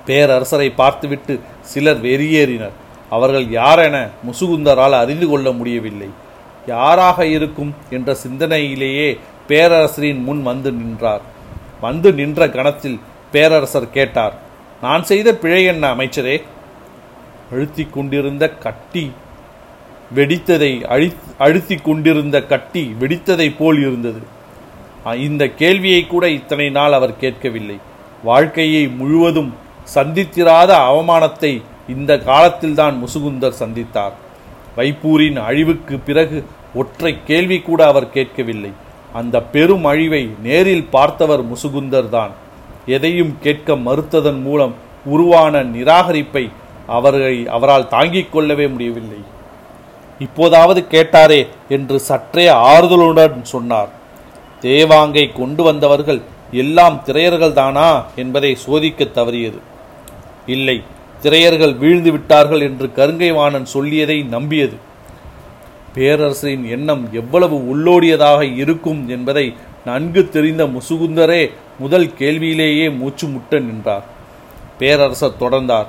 பேரரசரை 0.06 0.72
பார்த்துவிட்டு 0.76 1.40
சிலர் 1.60 2.02
வெறியேறினர். 2.02 2.76
அவர்கள் 3.10 3.46
யாரென 3.46 4.08
முசுகுந்தரால் 4.26 4.98
அறிந்து 4.98 5.28
கொள்ள 5.28 5.52
முடியவில்லை. 5.52 6.10
யாராக 6.66 7.26
இருக்கும் 7.26 7.74
என்ற 7.90 8.16
சிந்தனையிலேயே 8.28 9.18
பேரரசரின் 9.48 10.22
முன் 10.22 10.42
வந்து 10.42 10.72
நின்றார். 10.72 11.20
வந்து 11.80 12.12
நின்ற 12.12 12.48
கணத்தில் 12.48 13.00
பேரரசர் 13.32 13.90
கேட்டார் 13.90 14.34
நான் 14.82 15.04
செய்த 15.04 15.34
பிழை 15.34 15.64
என்ன 15.64 15.94
அமைச்சரே? 15.94 16.42
அழுத்தி 17.52 17.88
கொண்டிருந்த 17.90 18.48
கட்டி 18.48 19.12
வெடித்ததை 20.16 20.72
அழி 20.94 21.08
அழுத்தி 21.44 21.76
கொண்டிருந்த 21.76 22.36
கட்டி 22.52 22.82
வெடித்ததை 23.00 23.48
போல் 23.58 23.80
இருந்தது. 23.86 24.20
இந்த 25.26 25.42
கேள்வியை 25.60 26.02
கூட 26.06 26.24
இத்தனை 26.38 26.66
நாள் 26.78 26.96
அவர் 26.98 27.20
கேட்கவில்லை. 27.22 27.78
வாழ்க்கையை 28.28 28.84
முழுவதும் 29.00 29.50
சந்தித்திராத 29.94 30.70
அவமானத்தை 30.90 31.52
இந்த 31.94 32.12
காலத்தில்தான் 32.28 32.96
முசுகுந்தர் 33.02 33.60
சந்தித்தார். 33.62 34.14
வைப்பூரின் 34.76 35.38
அழிவுக்கு 35.48 35.94
பிறகு 36.08 36.38
ஒற்றை 36.80 37.12
கேள்வி 37.30 37.58
கூட 37.60 37.80
அவர் 37.86 38.12
கேட்கவில்லை. 38.16 38.72
அந்த 39.20 39.36
பெரும் 39.54 39.84
அழிவை 39.90 40.22
நேரில் 40.46 40.86
பார்த்தவர் 40.96 41.42
முசுகுந்தர் 41.50 42.08
தான். 42.16 42.32
எதையும் 42.96 43.34
கேட்க 43.44 43.74
மறுத்ததன் 43.88 44.40
மூலம் 44.46 44.74
உருவான 45.14 45.62
நிராகரிப்பை 45.74 46.44
அவர்களை 46.98 47.36
அவரால் 47.56 47.90
தாங்கிக் 47.94 48.32
கொள்ளவே 48.32 48.66
முடியவில்லை. 48.74 49.20
இப்போதாவது 50.26 50.80
கேட்டாரே 50.90 51.40
என்று 51.68 51.96
சற்றே 52.08 52.46
ஆறுதலுடன் 52.70 53.42
சொன்னார். 53.54 53.90
தேவாங்கை 54.62 55.24
கொண்டு 55.32 55.62
வந்தவர்கள் 55.62 56.20
எல்லாம் 56.62 56.96
திரையர்கள் 57.06 57.58
தானா 57.60 57.88
என்பதை 58.16 58.50
சோதிக்க 58.64 59.04
தவறியது. 59.04 59.60
இல்லை 60.46 60.76
திரையர்கள் 61.22 61.74
வீழ்ந்து 61.82 62.10
விட்டார்கள் 62.10 62.62
என்று 62.68 62.86
கருங்கைவாணன் 62.96 63.68
சொல்லியதை 63.74 64.18
நம்பியது. 64.28 64.76
பேரரசரின் 65.94 66.64
எண்ணம் 66.74 67.02
எவ்வளவு 67.12 67.56
உள்ளோடியதாக 67.72 68.40
இருக்கும் 68.56 69.00
என்பதை 69.08 69.46
நன்கு 69.84 70.22
தெரிந்த 70.28 70.62
முசுகுந்தரே 70.74 71.42
முதல் 71.78 72.08
கேள்வியிலேயே 72.14 72.86
மூச்சு 73.00 73.26
முட்ட 73.28 73.58
நின்றார். 73.58 74.06
பேரரசர் 74.78 75.40
தொடர்ந்தார். 75.40 75.88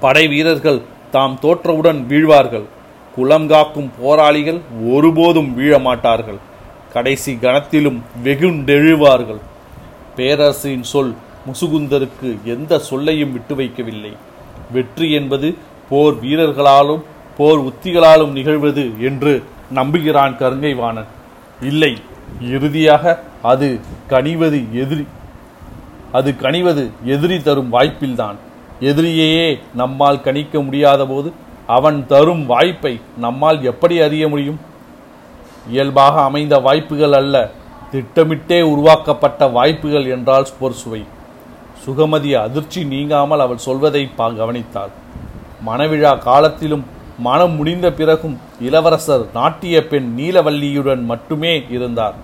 படை 0.00 0.24
வீரர்கள் 0.28 0.80
தாம் 1.10 1.38
தோற்றவுடன் 1.42 2.00
வீழ்வார்கள். 2.06 2.66
குலம் 3.14 3.46
காக்கும் 3.52 3.90
போராளிகள் 4.00 4.60
ஒருபோதும் 4.94 5.50
வீழமாட்டார்கள் 5.58 6.40
கடைசி 6.94 7.32
கணத்திலும் 7.42 7.98
வெகுண்டெழுவார்கள். 8.24 9.40
பேரரசின் 10.16 10.86
சொல் 10.92 11.12
முசுகுந்தருக்கு 11.48 12.30
எந்த 12.54 12.72
சொல்லையும் 12.88 13.32
விட்டு 13.32 13.54
வைக்கவில்லை. 13.60 14.12
வெற்றி 14.74 15.08
என்பது 15.18 15.48
போர் 15.90 16.16
வீரர்களாலும் 16.24 17.02
போர் 17.38 17.60
உத்திகளாலும் 17.68 18.32
நிகழ்வது 18.38 18.84
என்று 19.08 19.32
நம்புகிறான் 19.78 20.34
கருங்கைவாணன். 20.40 21.10
இல்லை 21.70 21.92
இறுதியாக 22.54 23.14
அது 23.52 23.68
கனிவது 24.12 24.58
எதிரி 24.82 25.04
அது 26.18 26.30
கனிவது 26.44 26.84
எதிரி 27.14 27.36
தரும் 27.48 27.72
வாய்ப்பில்தான். 27.74 28.38
எதிரியையே 28.90 29.48
நம்மால் 29.80 30.24
கணிக்க 30.26 30.62
முடியாத 30.66 31.02
போது 31.12 31.28
அவன் 31.76 31.98
தரும் 32.12 32.44
வாய்ப்பை 32.52 32.94
நம்மால் 33.24 33.58
எப்படி 33.70 33.96
அறிய 34.06 34.24
முடியும்? 34.28 34.60
இயல்பாக 35.70 36.14
அமைந்த 36.28 36.54
வாய்ப்புகள் 36.66 37.16
அல்ல 37.20 37.36
திட்டமிட்டே 37.92 38.60
உருவாக்கப்பட்ட 38.72 39.48
வாய்ப்புகள் 39.56 40.06
என்றால் 40.16 40.50
சுவை. 40.82 41.02
சுகமதி 41.84 42.30
அதிர்ச்சி 42.44 42.80
நீங்காமல் 42.84 43.44
அவள் 43.44 43.64
சொல்வதை 43.66 44.02
பா 44.18 44.26
கவனித்தாள். 44.40 44.92
மணவிழா 45.68 46.12
காலத்திலும் 46.28 46.84
மனம் 47.26 47.54
முடிந்த 47.58 47.86
பிறகும் 47.98 48.36
இளவரசர் 48.60 49.24
நாட்டிய 49.34 49.76
பெண் 49.90 50.08
நீலவல்லியுடன் 50.18 51.02
மட்டுமே 51.10 51.54
இருந்தார். 51.76 52.16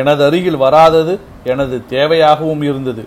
எனது 0.00 0.22
அருகில் 0.24 0.62
வராதது 0.64 1.14
எனது 1.52 1.76
தேவையாகவும் 1.90 2.62
இருந்தது. 2.70 3.04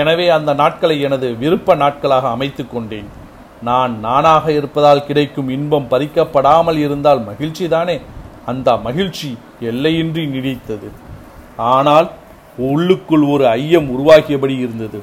எனவே 0.00 0.26
அந்த 0.36 0.50
நாட்களை 0.60 0.96
எனது 1.06 1.28
விருப்ப 1.42 1.74
நாட்களாக 1.82 2.28
அமைத்து 2.36 2.64
கொண்டேன். 2.68 3.08
நான் 3.62 4.00
நானாக 4.00 4.52
இருப்பதால் 4.52 5.06
கிடைக்கும் 5.06 5.48
இன்பம் 5.48 5.86
பறிக்கப்படாமல் 5.90 6.76
இருந்தால் 6.76 7.26
மகிழ்ச்சிதானே? 7.26 8.00
அந்த 8.46 8.76
மகிழ்ச்சி 8.76 9.38
எல்லையின்றி 9.60 10.24
நீடித்தது. 10.26 10.88
ஆனால் 11.56 12.10
உள்ளுக்குள் 12.56 13.22
ஒரு 13.22 13.48
ஐயம் 13.48 13.88
உருவாகியபடி 13.88 14.58
இருந்தது. 14.58 15.02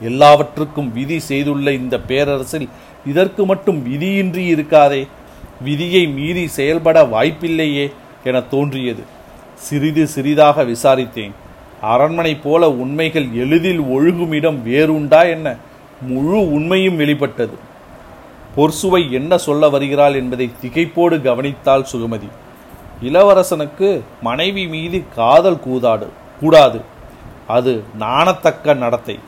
எல்லாவற்றுக்கும் 0.00 0.92
விதி 0.92 1.18
செய்துள்ள 1.18 1.72
இந்த 1.72 2.00
பேரரசில் 2.00 2.68
இதற்கு 3.06 3.46
மட்டும் 3.46 3.86
விதியின்றி 3.86 4.44
இருக்காதே? 4.54 5.06
விதியை 5.60 6.06
மீறி 6.06 6.46
செயல்பட 6.48 7.02
வாய்ப்பில்லையே 7.04 7.92
என 8.24 8.40
தோன்றியது. 8.40 9.02
சிறிது 9.54 10.06
சிறிதாக 10.06 10.64
விசாரித்தேன். 10.64 11.34
அரண்மனை 11.80 12.34
போல 12.34 12.70
உண்மைகள் 12.70 13.28
எளிதில் 13.32 13.80
ஒழுகும் 13.80 14.32
இடம் 14.32 14.66
வேறுண்டா 14.66 15.22
என்ன? 15.30 15.56
முழு 16.06 16.52
உண்மையும் 16.52 16.96
வெளிப்பட்டது. 16.96 17.58
பொர்சுவை 18.56 19.10
என்ன 19.10 19.38
சொல்ல 19.38 19.68
வருகிறாள் 19.68 20.14
என்பதை 20.14 20.50
திகைப்போடு 20.62 21.22
கவனித்தாள் 21.22 21.84
சுகமதி. 21.92 22.28
இளவரசனுக்கு 23.02 24.00
மனைவி 24.22 24.66
மீது 24.66 25.04
காதல் 25.14 25.60
கூதாடு 25.60 26.08
கூடாது. 26.40 26.80
அது 27.48 27.82
நாணத்தக்க 28.00 28.76
நடத்தை. 28.76 29.18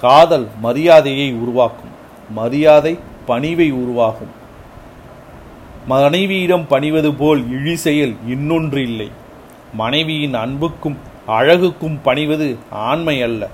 காதல் 0.00 0.46
மரியாதையை 0.60 1.32
உருவாக்கும். 1.32 1.90
மரியாதை 2.30 2.98
பணிவை 3.26 3.72
உருவாகும். 3.72 4.30
மனைவியிடம் 5.86 6.66
பணிவது 6.66 7.14
போல் 7.14 7.50
இழி 7.50 7.76
செயல் 7.76 8.16
இன்னொன்று 8.26 8.82
இல்லை. 8.82 9.10
மனைவியின் 9.72 10.34
அன்புக்கும் 10.34 10.98
அழகுக்கும் 11.28 11.98
பணிவது 12.02 12.56
ஆண்மை 12.70 13.22
அல்ல 13.22 13.48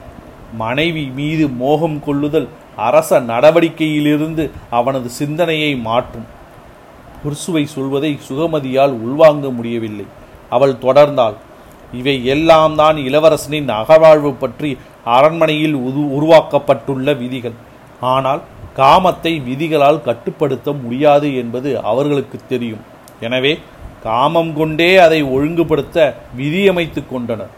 மனைவி 0.62 1.04
மீது 1.18 1.44
மோகம் 1.62 1.98
கொள்ளுதல் 2.06 2.48
அரச 2.86 3.20
நடவடிக்கையிலிருந்து 3.30 4.44
அவனது 4.78 5.08
சிந்தனையை 5.18 5.72
மாற்றும். 5.88 6.26
புர்சுவை 7.22 7.64
சொல்வதை 7.74 8.12
சுகமதியால் 8.28 8.94
உள்வாங்க 9.04 9.48
முடியவில்லை. 9.58 10.06
அவள் 10.56 10.74
தொடர்ந்தாள். 10.84 11.36
இவை 12.00 12.16
எல்லாம் 12.34 12.74
தான் 12.80 12.96
இளவரசனின் 13.08 13.70
அகவாழ்வு 13.80 14.32
பற்றி 14.42 14.70
அரண்மனையில் 15.16 15.76
உரு 15.86 16.02
உருவாக்கப்பட்டுள்ள 16.16 17.08
விதிகள். 17.22 17.56
ஆனால் 18.12 18.42
காமத்தை 18.80 19.32
விதிகளால் 19.48 20.04
கட்டுப்படுத்த 20.08 20.68
முடியாது 20.82 21.28
என்பது 21.42 21.70
அவர்களுக்கு 21.90 22.38
தெரியும். 22.52 22.82
எனவே 23.26 23.52
காமம் 24.06 24.52
கொண்டே 24.58 24.88
அதை 25.04 25.20
ஒழுங்குபடுத்த 25.34 25.98
விதியமைத்து 26.40 27.02
கொண்டனர். 27.12 27.52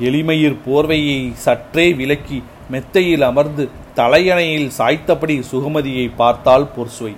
எளிமையிற் 0.00 0.56
போர்வையை 0.66 1.32
சற்றே 1.34 1.92
விலக்கி 1.92 2.42
மெத்தையில் 2.70 3.22
அமர்ந்து 3.22 3.68
தலையணையில் 3.94 4.70
சாய்த்தபடி 4.78 5.42
சுகமதியை 5.52 6.10
பார்த்தால் 6.16 6.70
பொர்சுவை 6.76 7.14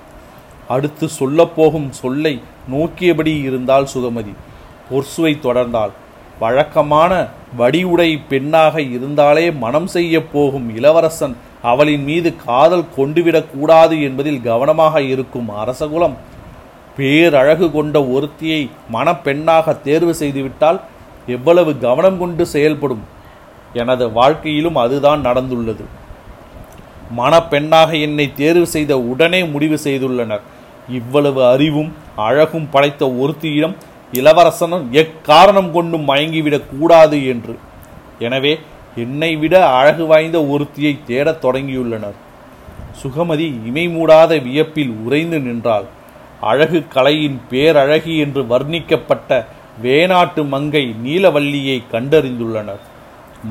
அடுத்து 0.69 1.09
சொல்லப்போகும் 1.21 1.91
சொல்லை 1.91 2.41
நோக்கியபடி 2.73 3.43
இருந்தால் 3.43 3.89
சுகமதி. 3.95 4.33
பொர்சுவை 4.91 5.33
தொடர்ந்தாள். 5.41 5.91
வழக்கமான 6.39 7.29
வடிவுடை 7.57 8.19
பெண்ணாக 8.29 8.81
இருந்தாலே 8.81 9.51
மனம் 9.51 9.87
செய்ய 9.87 10.23
போகும் 10.23 10.77
இளவரசன் 10.77 11.37
அவளின் 11.63 12.05
மீது 12.05 12.37
காதல் 12.45 12.85
கொண்டுவிடக்கூடாது 12.97 14.03
என்பதில் 14.03 14.41
கவனமாக 14.41 15.03
இருக்கும் 15.03 15.49
அரசகுலம். 15.51 16.17
பேரழகு 16.97 17.71
கொண்ட 17.71 18.05
ஒருத்தியை 18.05 18.71
மணப்பெண்ணாக 18.93 19.83
தேர்வு 19.83 20.15
செய்துவிட்டால் 20.15 20.81
எவ்வளவு 21.29 21.79
கவனம் 21.79 22.19
கொண்டு 22.19 22.47
செயல்படும் 22.47 23.03
எனது 23.73 24.13
வாழ்க்கையிலும் 24.13 24.77
அதுதான் 24.77 25.25
நடந்துள்ளது. 25.25 25.85
மணப்பெண்ணாக 27.17 28.01
என்னை 28.01 28.33
தேர்வு 28.33 28.67
செய்த 28.67 28.99
உடனே 28.99 29.45
முடிவு 29.45 29.79
செய்துள்ளனர். 29.85 30.41
இவ்வளவு 30.89 31.47
அறிவும் 31.47 31.95
அழகும் 32.17 32.71
படைத்த 32.71 33.07
ஒருத்தியிடம் 33.07 33.75
இளவரசனும் 34.13 34.91
எக்காரணம் 34.91 35.71
கொண்டும் 35.71 36.09
மயங்கிவிடக் 36.09 36.79
கூடாது 36.79 37.27
என்று. 37.27 37.59
எனவே 38.19 38.59
என்னை 38.97 39.37
விட 39.37 39.67
அழகு 39.67 40.07
வாய்ந்த 40.07 40.45
ஒருத்தியை 40.45 40.99
தேடத் 41.07 41.45
தொடங்கியுள்ளனர். 41.45 42.15
சுகமதி 43.03 43.67
இமை 43.67 43.89
மூடாத 43.89 44.43
வியப்பில் 44.43 44.91
உறைந்து 44.91 45.41
நின்றாள். 45.41 45.85
அழகு 46.41 46.85
கலையின் 46.89 47.41
பேரழகி 47.51 48.19
என்று 48.19 48.43
வர்ணிக்கப்பட்ட 48.43 49.45
வேணாட்டு 49.83 50.43
மங்கை 50.55 50.85
நீலவல்லியை 51.05 51.79
கண்டறிந்துள்ளனர். 51.93 52.83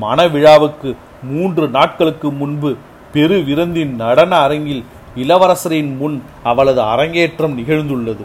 மணவிழாவுக்கு 0.00 0.90
மூன்று 1.30 1.68
நாட்களுக்கு 1.68 2.30
முன்பு 2.40 2.70
பெரு 3.12 3.36
விருந்தின் 3.44 3.94
நடன 4.02 4.32
அரங்கில் 4.46 4.82
இளவரசரின் 5.22 5.92
முன் 6.00 6.16
அவளது 6.50 6.82
அரங்கேற்றம் 6.94 7.54
நிகழ்ந்துள்ளது. 7.58 8.24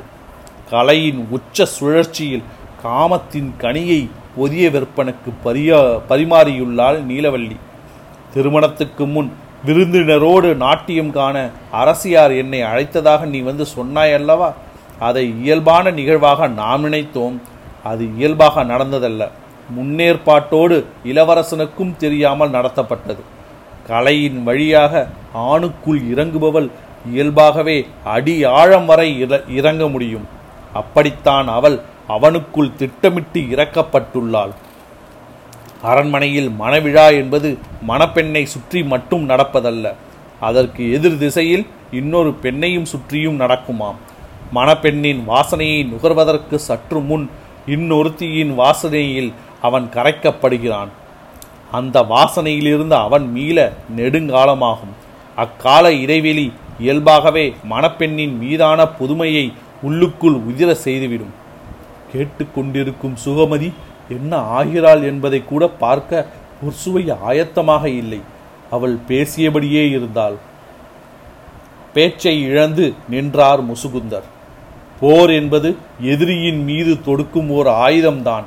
கலையின் 0.71 1.21
உச்ச 1.37 1.65
சுழற்சியில் 1.65 2.43
காமத்தின் 2.83 3.53
கனியை 3.61 4.01
பொதிய 4.37 4.69
விற்பனுக்கு 4.69 5.29
பரியா 5.43 5.79
பரிமாறியுள்ளாள் 6.09 6.99
நீலவல்லி. 7.11 7.57
திருமணத்துக்கு 8.33 9.05
முன் 9.15 9.31
விருந்தினரோடு 9.65 10.49
நாட்டியம் 10.65 11.11
காண 11.11 11.35
அரசியார் 11.71 12.33
என்னை 12.41 12.61
அழைத்ததாக 12.71 13.25
நீ 13.33 13.39
வந்து 13.39 13.65
சொன்னாய் 13.65 14.13
அல்லவா 14.13 14.49
அதை 14.99 15.25
இயல்பான 15.43 15.91
நிகழ்வாக 15.91 16.47
நாம் 16.47 16.81
நினைத்தோம். 16.81 17.37
அது 17.83 18.03
இயல்பாக 18.17 18.63
நடந்ததல்ல. 18.63 19.23
முன்னேற்பாட்டோடு 19.77 20.77
இளவரசனுக்கும் 21.05 21.95
தெரியாமல் 21.97 22.51
நடத்தப்பட்டது. 22.51 23.21
கலையின் 23.87 24.43
வழியாக 24.43 25.07
ஆணுக்குள் 25.51 26.01
இறங்குபவள் 26.13 26.69
இயல்பாகவே 27.11 27.77
அடி 28.03 28.35
ஆழம் 28.59 28.85
வரை 28.85 29.07
இறங்க 29.47 29.87
முடியும். 29.87 30.27
அப்படித்தான் 30.73 31.47
அவள் 31.47 31.77
அவனுக்குள் 32.09 32.75
திட்டமிட்டு 32.75 33.39
இறக்கப்பட்டுள்ளாள். 33.39 34.53
அரண்மனையில் 35.81 36.49
மணவிழா 36.59 37.05
என்பது 37.13 37.49
மணப்பெண்ணை 37.87 38.43
சுற்றி 38.43 38.83
மட்டும் 38.83 39.29
நடப்பதல்ல. 39.29 39.87
அதற்கு 40.39 40.91
எதிர் 40.91 41.17
திசையில் 41.17 41.65
இன்னொரு 41.91 42.31
பெண்ணையும் 42.41 42.89
சுற்றியும் 42.93 43.39
நடக்குமாம். 43.39 43.99
மணப்பெண்ணின் 44.53 45.21
வாசனையை 45.27 45.79
நுகர்வதற்கு 45.91 46.55
சற்று 46.55 46.99
முன் 46.99 47.25
இன்னொருத்தியின் 47.67 48.59
வாசனையில் 48.59 49.33
அவன் 49.61 49.89
கரைக்கப்படுகிறான். 49.93 50.87
அந்த 51.71 52.01
வாசனையிலிருந்து 52.01 52.91
அவன் 52.91 53.31
மீள 53.31 53.73
நெடுங்காலமாகும். 53.97 54.93
அக்கால 55.35 55.93
இடைவெளி 55.93 56.53
இயல்பாகவே 56.79 57.55
மணப்பெண்ணின் 57.69 58.37
மீதான 58.37 58.87
புதுமையை 58.87 59.53
உள்ளுக்குள் 59.81 60.35
உதிர 60.35 60.71
செய்துவிடும். 60.71 61.33
கேட்டுக்கொண்டிருக்கும் 62.13 63.15
சுகமதி 63.25 63.73
என்ன 64.09 64.37
ஆகிறாள் 64.37 65.03
என்பதை 65.03 65.43
கூட 65.43 65.67
பார்க்க 65.67 66.27
புர்சுவை 66.61 67.17
ஆயத்தமாக 67.27 67.85
இல்லை. 67.85 68.21
அவள் 68.71 68.97
பேசியபடியே 69.07 69.89
இருந்தாள். 69.89 70.35
பேச்சை 71.93 72.41
இழந்து 72.41 72.93
நின்றார் 73.09 73.71
முசுகுந்தர். 73.71 74.23
போர் 75.03 75.29
என்பது 75.29 75.75
எதிரியின் 76.01 76.63
மீது 76.63 77.01
தொடுக்கும் 77.01 77.49
ஓர் 77.49 77.67
ஆயுதம்தான். 77.67 78.43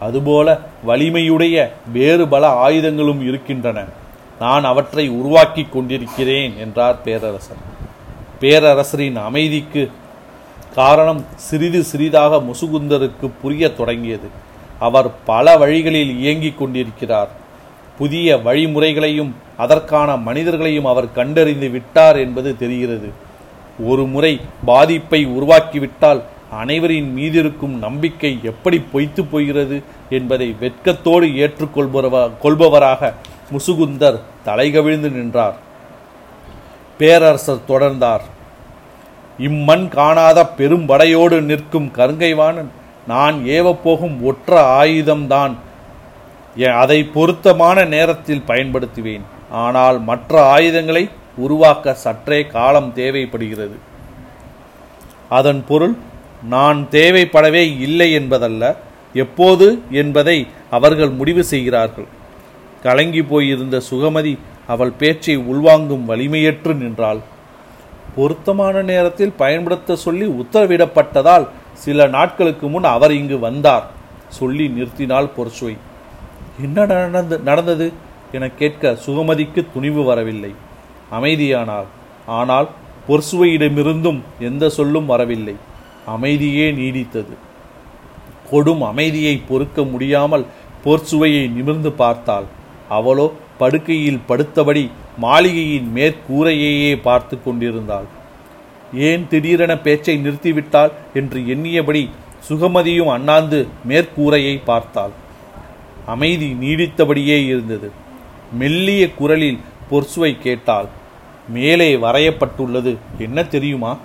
அதுபோல 0.00 0.58
வலிமையுடைய 0.86 1.68
வேறு 1.92 2.28
பல 2.28 2.48
ஆயுதங்களும் 2.48 3.26
இருக்கின்றன. 3.26 3.84
நான் 4.38 4.64
அவற்றை 4.64 5.08
உருவாக்கி 5.08 5.62
கொண்டிருக்கிறேன் 5.62 6.58
என்றார் 6.58 7.02
பேரரசர். 7.02 7.60
பேரரசரின் 8.40 9.16
அமைதிக்கு 9.16 9.90
காரணம் 10.74 11.24
சிறிது 11.36 11.82
சிறிதாக 11.82 12.36
முசுகுந்தருக்கு 12.36 13.30
புரிய 13.42 13.72
தொடங்கியது. 13.72 14.28
அவர் 14.78 15.10
பல 15.24 15.56
வழிகளில் 15.56 16.18
இயங்கிக் 16.18 16.58
கொண்டிருக்கிறார். 16.58 17.28
புதிய 17.98 18.36
வழிமுறைகளையும் 18.36 19.34
அதற்கான 19.56 20.16
மனிதர்களையும் 20.16 20.84
அவர் 20.84 21.12
கண்டறிந்து 21.12 21.68
விட்டார் 21.68 22.16
என்பது 22.16 22.56
தெரிகிறது. 22.56 23.28
ஒரு 23.88 24.04
முறை 24.06 24.40
பாதிப்பை 24.64 25.26
உருவாக்கிவிட்டால் 25.26 26.20
அனைவரின் 26.60 27.10
மீதிருக்கும் 27.16 27.74
நம்பிக்கை 27.86 28.38
எப்படி 28.42 28.78
பொய்த்து 28.92 29.24
போகிறது 29.24 29.82
என்பதை 30.10 30.56
வெட்கத்தோடு 30.60 31.26
ஏற்றுக்கொள்பவரா 31.44 32.30
கொள்பவராக 32.42 33.12
முசுகுந்தர் 33.52 34.18
தலைகவிழ்ந்து 34.44 35.10
நின்றார். 35.10 35.56
பேரரசர் 36.98 37.66
தொடர்ந்தார். 37.68 38.24
இம்மண் 39.38 39.88
காணாத 39.88 40.38
பெரும்படையோடு 40.58 41.40
நிற்கும் 41.40 41.90
கருங்கைவாணன் 41.96 42.70
நான் 43.06 43.36
ஏவப்போகும் 43.44 44.16
ஒற்ற 44.30 44.50
ஆயுதம்தான். 44.80 45.54
அதை 46.82 46.98
பொருத்தமான 47.04 47.84
நேரத்தில் 47.84 48.46
பயன்படுத்துவேன். 48.46 49.24
ஆனால் 49.50 49.98
மற்ற 50.00 50.42
ஆயுதங்களை 50.46 51.08
உருவாக்க 51.44 51.94
சற்றே 52.04 52.38
காலம் 52.46 52.92
தேவைப்படுகிறது. 52.94 53.76
அதன் 55.28 55.64
பொருள் 55.68 55.94
நான் 56.48 56.80
தேவைப்படவே 56.90 57.64
இல்லை 57.80 58.08
என்பதல்ல 58.12 58.64
எப்போது 59.14 59.66
என்பதை 59.90 60.38
அவர்கள் 60.70 61.10
முடிவு 61.10 61.42
செய்கிறார்கள். 61.44 62.08
கலங்கி 62.82 63.22
போயிருந்த 63.22 63.76
சுகமதி 63.90 64.32
அவள் 64.66 64.92
பேச்சை 65.00 65.34
உள்வாங்கும் 65.38 66.04
வலிமையற்று 66.08 66.74
நின்றாள். 66.74 67.20
பொருத்தமான 68.16 68.82
நேரத்தில் 68.82 69.38
பயன்படுத்த 69.42 69.96
சொல்லி 69.96 70.26
உத்தரவிடப்பட்டதால் 70.42 71.46
சில 71.74 72.06
நாட்களுக்கு 72.06 72.66
முன் 72.68 72.86
அவர் 72.94 73.12
இங்கு 73.12 73.38
வந்தார். 73.38 73.86
சொல்லி 74.28 74.66
நிறுத்தினாள் 74.68 75.28
பொர்சுவை 75.36 75.74
என்ன 76.62 76.86
நடந்து 76.86 77.36
நடந்தது? 77.48 77.86
என 78.32 78.48
கேட்க 78.58 78.90
சுகமதிக்கு 79.06 79.60
துணிவு 79.74 80.02
வரவில்லை. 80.04 80.52
அமைதியானார் 81.10 81.88
ஆனால் 82.38 82.68
பொர்சுவையிடமிருந்தும் 83.08 84.20
எந்த 84.38 84.64
சொல்லும் 84.68 85.06
வரவில்லை. 85.06 85.54
அமைதியே 86.06 86.66
நீடித்தது. 86.72 87.34
கொடும் 88.50 88.82
அமைதியை 88.82 89.34
பொறுக்க 89.48 89.82
முடியாமல் 89.84 90.44
பொற்சுவையை 90.84 91.44
நிமிர்ந்து 91.50 91.92
பார்த்தாள். 91.92 92.46
அவளோ 92.88 93.26
படுக்கையில் 93.58 94.24
படுத்தபடி 94.28 94.84
மாளிகையின் 95.16 95.88
மேற்கூரையையே 95.96 96.92
பார்த்து 97.00 97.42
கொண்டிருந்தாள். 97.42 98.08
ஏன் 99.08 99.24
திடீரென 99.28 99.72
பேச்சை 99.78 100.14
நிறுத்திவிட்டாள் 100.18 100.92
என்று 101.14 101.40
எண்ணியபடி 101.46 102.02
சுகமதியும் 102.48 103.10
அண்ணாந்து 103.16 103.58
மேற்கூரையை 103.88 104.54
பார்த்தாள். 104.64 105.12
அமைதி 106.06 106.48
நீடித்தபடியே 106.62 107.36
இருந்தது. 107.46 107.90
மெல்லிய 108.52 109.02
குரலில் 109.10 109.60
பொர்சுவை 109.90 110.32
கேட்டாள். 110.38 110.88
மேலே 111.50 111.96
வரையப்பட்டுள்ளது. 111.96 112.96
என்ன 113.18 113.42
தெரியுமா? 113.44 113.96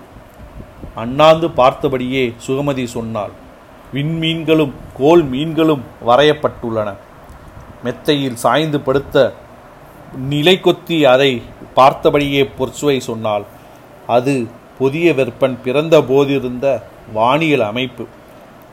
அண்ணாந்து 0.94 1.48
பார்த்தபடியே 1.48 2.24
சுகமதி 2.46 2.84
சொன்னாள். 2.84 3.30
விண்மீன்களும் 3.92 4.72
கோல் 4.98 5.24
மீன்களும் 5.24 5.82
வரையப்பட்டுள்ளன. 6.06 6.94
மெத்தையில் 7.84 8.34
சாய்ந்து 8.34 8.80
படுத்த 8.80 9.32
நிலை 10.28 10.60
கொத்தி 10.60 11.04
அதை 11.04 11.42
பார்த்தபடியே 11.76 12.42
பொற்சுவை 12.58 12.98
சொன்னால் 12.98 13.44
அது 14.06 14.46
புதிய 14.78 15.12
வெப்பன் 15.12 15.56
பிறந்த 15.64 16.00
போதிருந்த 16.00 16.82
வானியல் 17.12 17.60
அமைப்பு. 17.60 18.06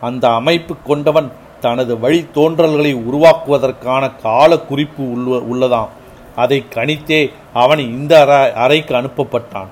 அந்த 0.02 0.34
அமைப்பு 0.34 0.76
கொண்டவன் 0.86 1.32
தனது 1.60 2.00
வழி 2.00 2.28
தோன்றல்களை 2.34 2.96
உருவாக்குவதற்கான 2.96 4.12
கால 4.22 4.58
குறிப்பு 4.58 5.04
உள்ள 5.12 5.32
உள்ளதாம். 5.52 5.90
அதை 6.36 6.66
கணித்தே 6.76 7.22
அவன் 7.54 7.80
இந்த 7.80 8.14
அறைக்கு 8.54 8.94
அனுப்பப்பட்டான். 8.96 9.72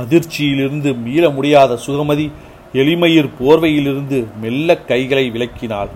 அதிர்ச்சியிலிருந்து 0.00 0.90
மீள 1.02 1.30
முடியாத 1.30 1.78
சுகமதி 1.86 2.26
எளிமையிர் 2.72 3.30
போர்வையிலிருந்து 3.40 4.18
மெல்ல 4.40 4.76
கைகளை 4.78 5.24
விளக்கினாள் 5.30 5.90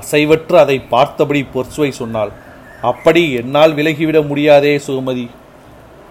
அசைவற்று 0.00 0.54
அதை 0.56 0.76
பார்த்தபடி 0.80 1.46
பொர்சுவை 1.54 1.90
சொன்னாள். 1.90 2.32
அப்படி 2.82 3.22
என்னால் 3.32 3.74
விலகிவிட 3.74 4.26
முடியாதே 4.26 4.76
சுகமதி 4.76 5.26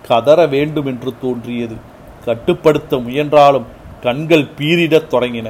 கதற 0.08 0.40
வேண்டும் 0.48 0.86
என்று 0.86 1.14
தோன்றியது. 1.22 1.76
கட்டுப்படுத்த 2.26 2.98
முயன்றாலும் 2.98 3.68
கண்கள் 4.02 4.48
பீரிடத் 4.58 5.12
தொடங்கின. 5.12 5.48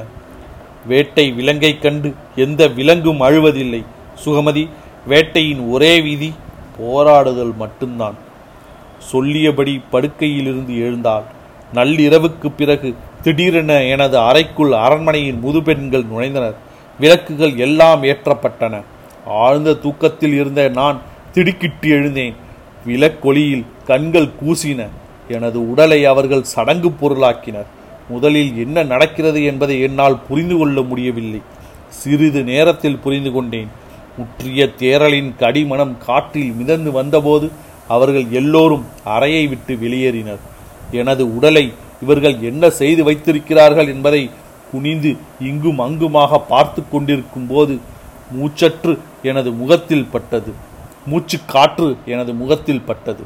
வேட்டை 0.86 1.32
விலங்கை 1.32 1.78
கண்டு 1.78 2.14
எந்த 2.36 2.68
விலங்கும் 2.68 3.22
அழுவதில்லை. 3.28 3.82
சுகமதி 4.24 4.68
வேட்டையின் 5.06 5.60
ஒரே 5.70 6.00
விதி 6.00 6.32
போராடுதல் 6.78 7.56
மட்டும்தான். 7.56 8.14
சொல்லியபடி 8.98 9.82
படுக்கையிலிருந்து 9.92 10.78
எழுந்தாள். 10.78 11.22
நள்ளிரவுக்கு 11.74 12.50
பிறகு 12.56 12.94
திடீரென 13.22 13.82
எனது 13.82 14.18
அறைக்குள் 14.18 14.72
அரண்மனையின் 14.72 15.40
முதுபெண்கள் 15.40 16.02
நுழைந்தனர். 16.02 16.54
விளக்குகள் 17.00 17.56
எல்லாம் 17.56 18.02
ஏற்றப்பட்டன. 18.02 18.82
ஆழ்ந்த 19.26 19.74
தூக்கத்தில் 19.74 20.32
இருந்த 20.32 20.68
நான் 20.68 21.00
திடுக்கிட்டு 21.32 21.88
எழுந்தேன். 21.88 22.34
விளக்கொலியில் 22.86 23.64
கண்கள் 23.86 24.28
கூசின. 24.44 24.86
எனது 25.28 25.70
உடலை 25.70 26.04
அவர்கள் 26.04 26.42
சடங்கு 26.42 26.88
பொருளாக்கினர். 26.88 27.66
முதலில் 28.08 28.58
என்ன 28.58 28.82
நடக்கிறது 28.82 29.44
என்பதை 29.44 29.80
என்னால் 29.80 30.20
புரிந்து 30.28 30.58
கொள்ள 30.58 30.80
முடியவில்லை. 30.80 31.42
சிறிது 31.88 32.42
நேரத்தில் 32.42 32.98
புரிந்து 32.98 33.32
கொண்டேன். 33.32 33.68
முற்றிய 34.18 34.66
தேரலின் 34.80 35.30
கடிமணம் 35.42 35.94
காற்றில் 36.06 36.52
மிதந்து 36.60 36.90
வந்தபோது 36.98 37.46
அவர்கள் 37.94 38.26
எல்லோரும் 38.40 38.84
அறையை 39.14 39.44
விட்டு 39.46 39.74
வெளியேறினர். 39.82 40.42
எனது 41.00 41.22
உடலை 41.36 41.64
இவர்கள் 42.02 42.36
என்ன 42.50 42.64
செய்து 42.80 43.02
வைத்திருக்கிறார்கள் 43.04 43.88
என்பதை 43.94 44.22
குனிந்து 44.72 45.10
இங்கும் 45.40 45.82
அங்குமாக 45.86 46.40
பார்த்து 46.52 46.80
கொண்டிருக்கும் 46.90 47.46
போது 47.46 47.74
மூச்சற்று 48.36 48.92
எனது 49.22 49.50
முகத்தில் 49.60 50.08
பட்டது. 50.12 50.52
மூச்சு 51.10 51.38
காற்று 51.46 51.88
எனது 52.14 52.32
முகத்தில் 52.40 52.86
பட்டது. 52.88 53.24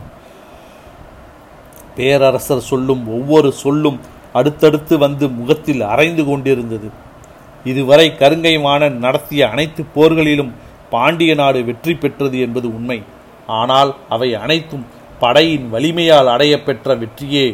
பேரரசர் 1.97 2.69
சொல்லும் 2.71 3.03
ஒவ்வொரு 3.17 3.49
சொல்லும் 3.63 3.99
அடுத்தடுத்து 4.33 4.95
வந்து 4.99 5.25
முகத்தில் 5.39 5.83
அரைந்து 5.93 6.23
கொண்டிருந்தது. 6.25 6.89
இதுவரை 7.71 8.07
கருங்கைமானன் 8.21 8.97
நடத்திய 9.05 9.49
அனைத்து 9.49 9.83
போர்களிலும் 9.95 10.53
பாண்டிய 10.95 11.33
நாடு 11.41 11.61
வெற்றி 11.69 11.95
பெற்றது 11.95 12.37
என்பது 12.47 12.69
உண்மை. 12.77 12.99
ஆனால் 13.61 13.91
அவை 14.15 14.29
அனைத்தும் 14.45 14.85
படையின் 15.23 15.67
வலிமையால் 15.75 16.29
அடையப்பெற்ற 16.35 16.97
வெற்றியே. 17.03 17.47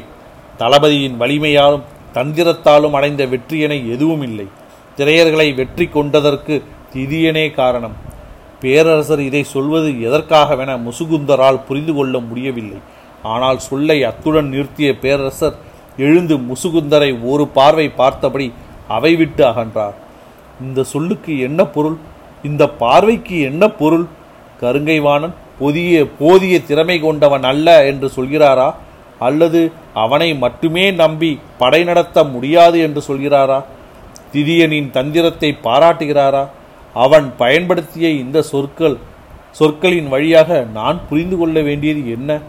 தளபதியின் 0.60 1.16
வலிமையாலும் 1.22 1.86
தந்திரத்தாலும் 2.16 2.96
அடைந்த 2.98 3.22
வெற்றியென 3.32 3.72
எதுவும் 3.94 4.24
இல்லை 4.28 4.46
திரையர்களை 4.98 5.48
வெற்றி 5.58 5.86
கொண்டதற்கு 5.96 6.54
திதியனே 6.92 7.46
காரணம். 7.58 7.96
பேரரசர் 8.62 9.22
இதை 9.26 9.42
சொல்வது 9.54 9.90
எதற்காகவென 10.06 10.70
முசுகுந்தரால் 10.86 11.64
புரிந்து 11.66 11.92
கொள்ள 11.98 12.14
முடியவில்லை. 12.28 12.80
ஆனால் 13.32 13.58
சொல்லை 13.68 13.98
அத்துடன் 14.08 14.48
நிறுத்திய 14.54 14.88
பேரரசர் 15.04 15.56
எழுந்து 16.06 16.34
முசுகுந்தரை 16.48 17.10
ஒரு 17.30 17.44
பார்வை 17.56 17.86
பார்த்தபடி 18.00 18.48
அவை 18.96 19.12
விட்டு 19.20 19.42
அகன்றார். 19.50 19.96
இந்த 20.66 20.80
சொல்லுக்கு 20.92 21.32
என்ன 21.48 21.60
பொருள்? 21.76 21.98
இந்த 22.42 22.68
பார்வைக்கு 22.68 23.40
என்ன 23.40 23.68
பொருள்? 23.68 24.06
கருங்கைவாணன் 24.60 25.34
புதிய 25.58 26.06
போதிய 26.06 26.62
திறமை 26.62 27.00
கொண்டவன் 27.00 27.42
அல்ல 27.42 27.86
என்று 27.86 28.10
சொல்கிறாரா? 28.16 28.74
அல்லது 29.18 29.72
அவனை 29.94 30.34
மட்டுமே 30.34 30.90
நம்பி 30.90 31.38
படை 31.58 31.84
நடத்த 31.84 32.24
முடியாது 32.24 32.78
என்று 32.78 33.02
சொல்கிறாரா? 33.08 33.64
திதியனின் 34.32 34.90
தந்திரத்தை 34.90 35.56
பாராட்டுகிறாரா? 35.62 36.48
அவன் 36.94 37.32
பயன்படுத்திய 37.36 38.08
இந்த 38.08 38.42
சொற்கள் 38.42 38.96
சொற்களின் 39.50 40.08
வழியாக 40.08 40.66
நான் 40.72 41.00
புரிந்து 41.08 41.36
கொள்ள 41.36 41.60
வேண்டியது 41.60 42.10
என்ன? 42.10 42.40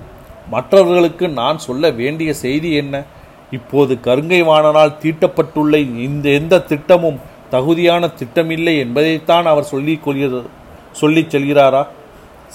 மற்றவர்களுக்கு 0.49 1.30
நான் 1.30 1.58
சொல்ல 1.58 1.91
வேண்டிய 1.91 2.34
செய்தி 2.34 2.73
என்ன? 2.73 3.04
இப்போது 3.52 3.99
கருங்கை 4.04 4.43
வாணனால் 4.43 4.97
தீட்டப்பட்டுள்ள 5.02 5.78
இந்த 5.78 6.30
எந்த 6.30 6.60
திட்டமும் 6.62 7.19
தகுதியான 7.50 8.08
திட்டமில்லை 8.08 8.78
என்பதைத்தான் 8.78 9.46
அவர் 9.46 9.64
சொல்லிக் 9.64 10.04
கொள்கிறது. 10.04 10.50
சொல்லிச் 10.92 11.36
செல்கிறாரா? 11.36 11.88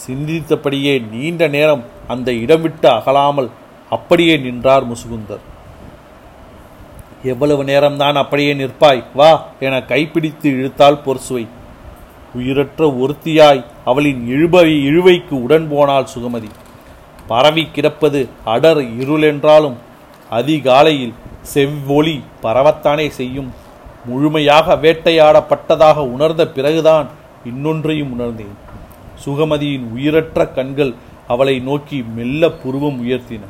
சிந்தித்தபடியே 0.06 1.08
நீண்ட 1.10 1.48
நேரம் 1.48 1.84
அந்த 2.08 2.32
இடம் 2.32 2.62
விட்டு 2.62 2.88
அகலாமல் 2.88 3.50
அப்படியே 3.90 4.36
நின்றார் 4.36 4.90
முசுகுந்தர். 4.90 5.42
எவ்வளவு 7.22 7.64
நேரம்தான் 7.64 8.12
அப்படியே 8.12 8.54
நிற்பாய் 8.54 9.04
வா 9.14 9.46
என 9.60 9.82
கைப்பிடித்து 9.82 10.50
இழுத்தாள் 10.50 10.98
பொர்சுவை 11.06 11.46
உயிரற்ற 12.34 12.90
ஒருத்தியாய் 12.92 13.64
அவளின் 13.84 14.26
இழுபை 14.26 14.88
இழுவைக்கு 14.88 15.30
உடன் 15.30 15.68
போனாள் 15.68 16.08
சுகமதி. 16.18 16.50
பரவி 17.26 17.68
கிடப்பது 17.72 18.28
அடர் 18.44 18.80
இருளென்றாலும் 19.00 19.74
அதிகாலையில் 20.30 21.14
செவ்வொளி 21.42 22.22
பரவத்தானே 22.42 23.08
செய்யும் 23.08 23.62
முழுமையாக 24.04 24.74
வேட்டையாடப்பட்டதாக 24.74 25.96
உணர்ந்த 25.96 26.48
பிறகுதான் 26.48 27.08
இன்னொன்றையும் 27.44 28.10
உணர்ந்தேன். 28.10 28.54
சுகமதியின் 29.24 29.84
உயிரற்ற 29.92 30.46
கண்கள் 30.46 30.94
அவளை 31.28 31.58
நோக்கி 31.58 32.04
மெல்ல 32.14 32.50
புருவம் 32.50 33.08
உயர்த்தின. 33.08 33.40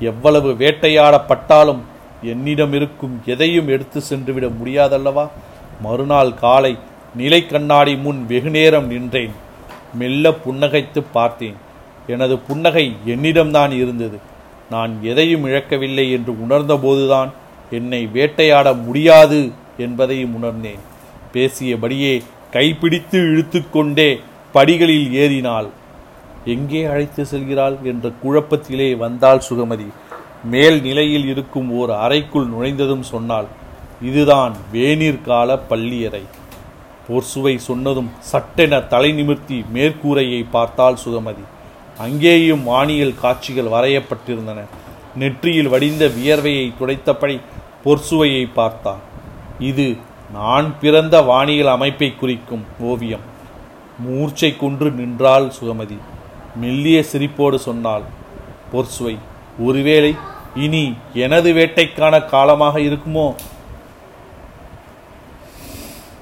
எவ்வளவு 0.00 0.52
வேட்டையாடப்பட்டாலும் 0.52 1.78
என்னிடம் 2.22 2.72
இருக்கும் 2.72 3.22
எதையும் 3.24 3.68
எடுத்து 3.68 4.00
சென்றுவிட 4.00 4.46
முடியாதல்லவா? 4.46 5.28
மறுநாள் 5.80 6.34
காலை 6.34 6.78
நிலை 7.14 7.46
கண்ணாடி 7.46 7.96
முன் 7.96 8.26
வெகுநேரம் 8.26 8.86
நின்றேன். 8.86 9.32
மெல்ல 9.94 10.30
புன்னகைத்து 10.30 11.04
பார்த்தேன். 11.12 11.54
எனது 12.06 12.38
புன்னகை 12.38 12.96
என்னிடம்தான் 13.06 13.72
இருந்தது. 13.72 14.18
நான் 14.70 14.98
எதையும் 15.02 15.44
இழக்கவில்லை 15.44 16.12
என்று 16.12 16.32
உணர்ந்தபோதுதான் 16.32 17.28
என்னை 17.70 18.06
வேட்டையாட 18.06 18.72
முடியாது 18.72 19.52
என்பதையும் 19.78 20.34
உணர்ந்தேன். 20.34 20.82
பேசியபடியே 21.32 22.22
கைப்பிடித்து 22.50 23.20
இழுத்துக்கொண்டே 23.20 24.20
படிகளில் 24.52 25.12
ஏறினாள். 25.12 25.68
எங்கே 26.44 26.84
அழைத்து 26.84 27.26
செல்கிறாள்? 27.26 27.76
என்ற 27.82 28.12
குழப்பத்திலே 28.22 28.96
வந்தாள் 28.96 29.42
சுகமதி. 29.48 29.88
மேல் 30.44 30.82
நிலையில் 30.82 31.26
இருக்கும் 31.26 31.70
ஓர் 31.70 31.90
அறைக்குள் 31.90 32.46
நுழைந்ததும் 32.46 33.02
சொன்னாள் 33.02 33.46
இதுதான் 34.02 34.54
வேநீர் 34.72 35.22
கால 35.22 35.58
பள்ளியறை. 35.58 36.22
பொர்சுவை 37.08 37.56
சொன்னதும் 37.56 38.10
சட்டென 38.20 38.80
தலை 38.80 39.12
நிமிர்த்தி 39.12 39.64
மேற்கூரையை 39.74 40.44
பார்த்தாள் 40.50 40.98
சுகமதி. 41.04 41.44
அங்கேயும் 41.98 42.62
வானியல் 42.64 43.18
காட்சிகள் 43.20 43.64
வரையப்பட்டிருந்தன. 43.64 44.60
நெற்றியில் 45.16 45.68
வடிந்த 45.68 46.06
வியர்வையை 46.06 46.72
துடைத்தபடி 46.80 47.40
பொர்சுவையை 47.84 48.48
பார்த்தான் 48.54 49.02
இது 49.58 49.96
நான் 50.32 50.74
பிறந்த 50.80 51.20
வானியல் 51.20 51.66
அமைப்பை 51.66 52.16
குறிக்கும் 52.16 52.64
ஓவியம். 52.80 53.20
மூர்ச்சை 53.98 54.56
கொன்று 54.56 54.90
நின்றாள் 54.90 55.52
சுகமதி. 55.60 55.98
மெல்லிய 56.56 57.04
சிரிப்போடு 57.12 57.54
சொன்னாள் 57.54 58.02
பொர்சுவை 58.72 59.18
ஒருவேளை 59.58 60.16
இனி 60.54 60.94
எனது 61.14 61.52
வேட்டைக்கான 61.52 62.26
காலமாக 62.26 62.78
இருக்குமோ? 62.78 63.34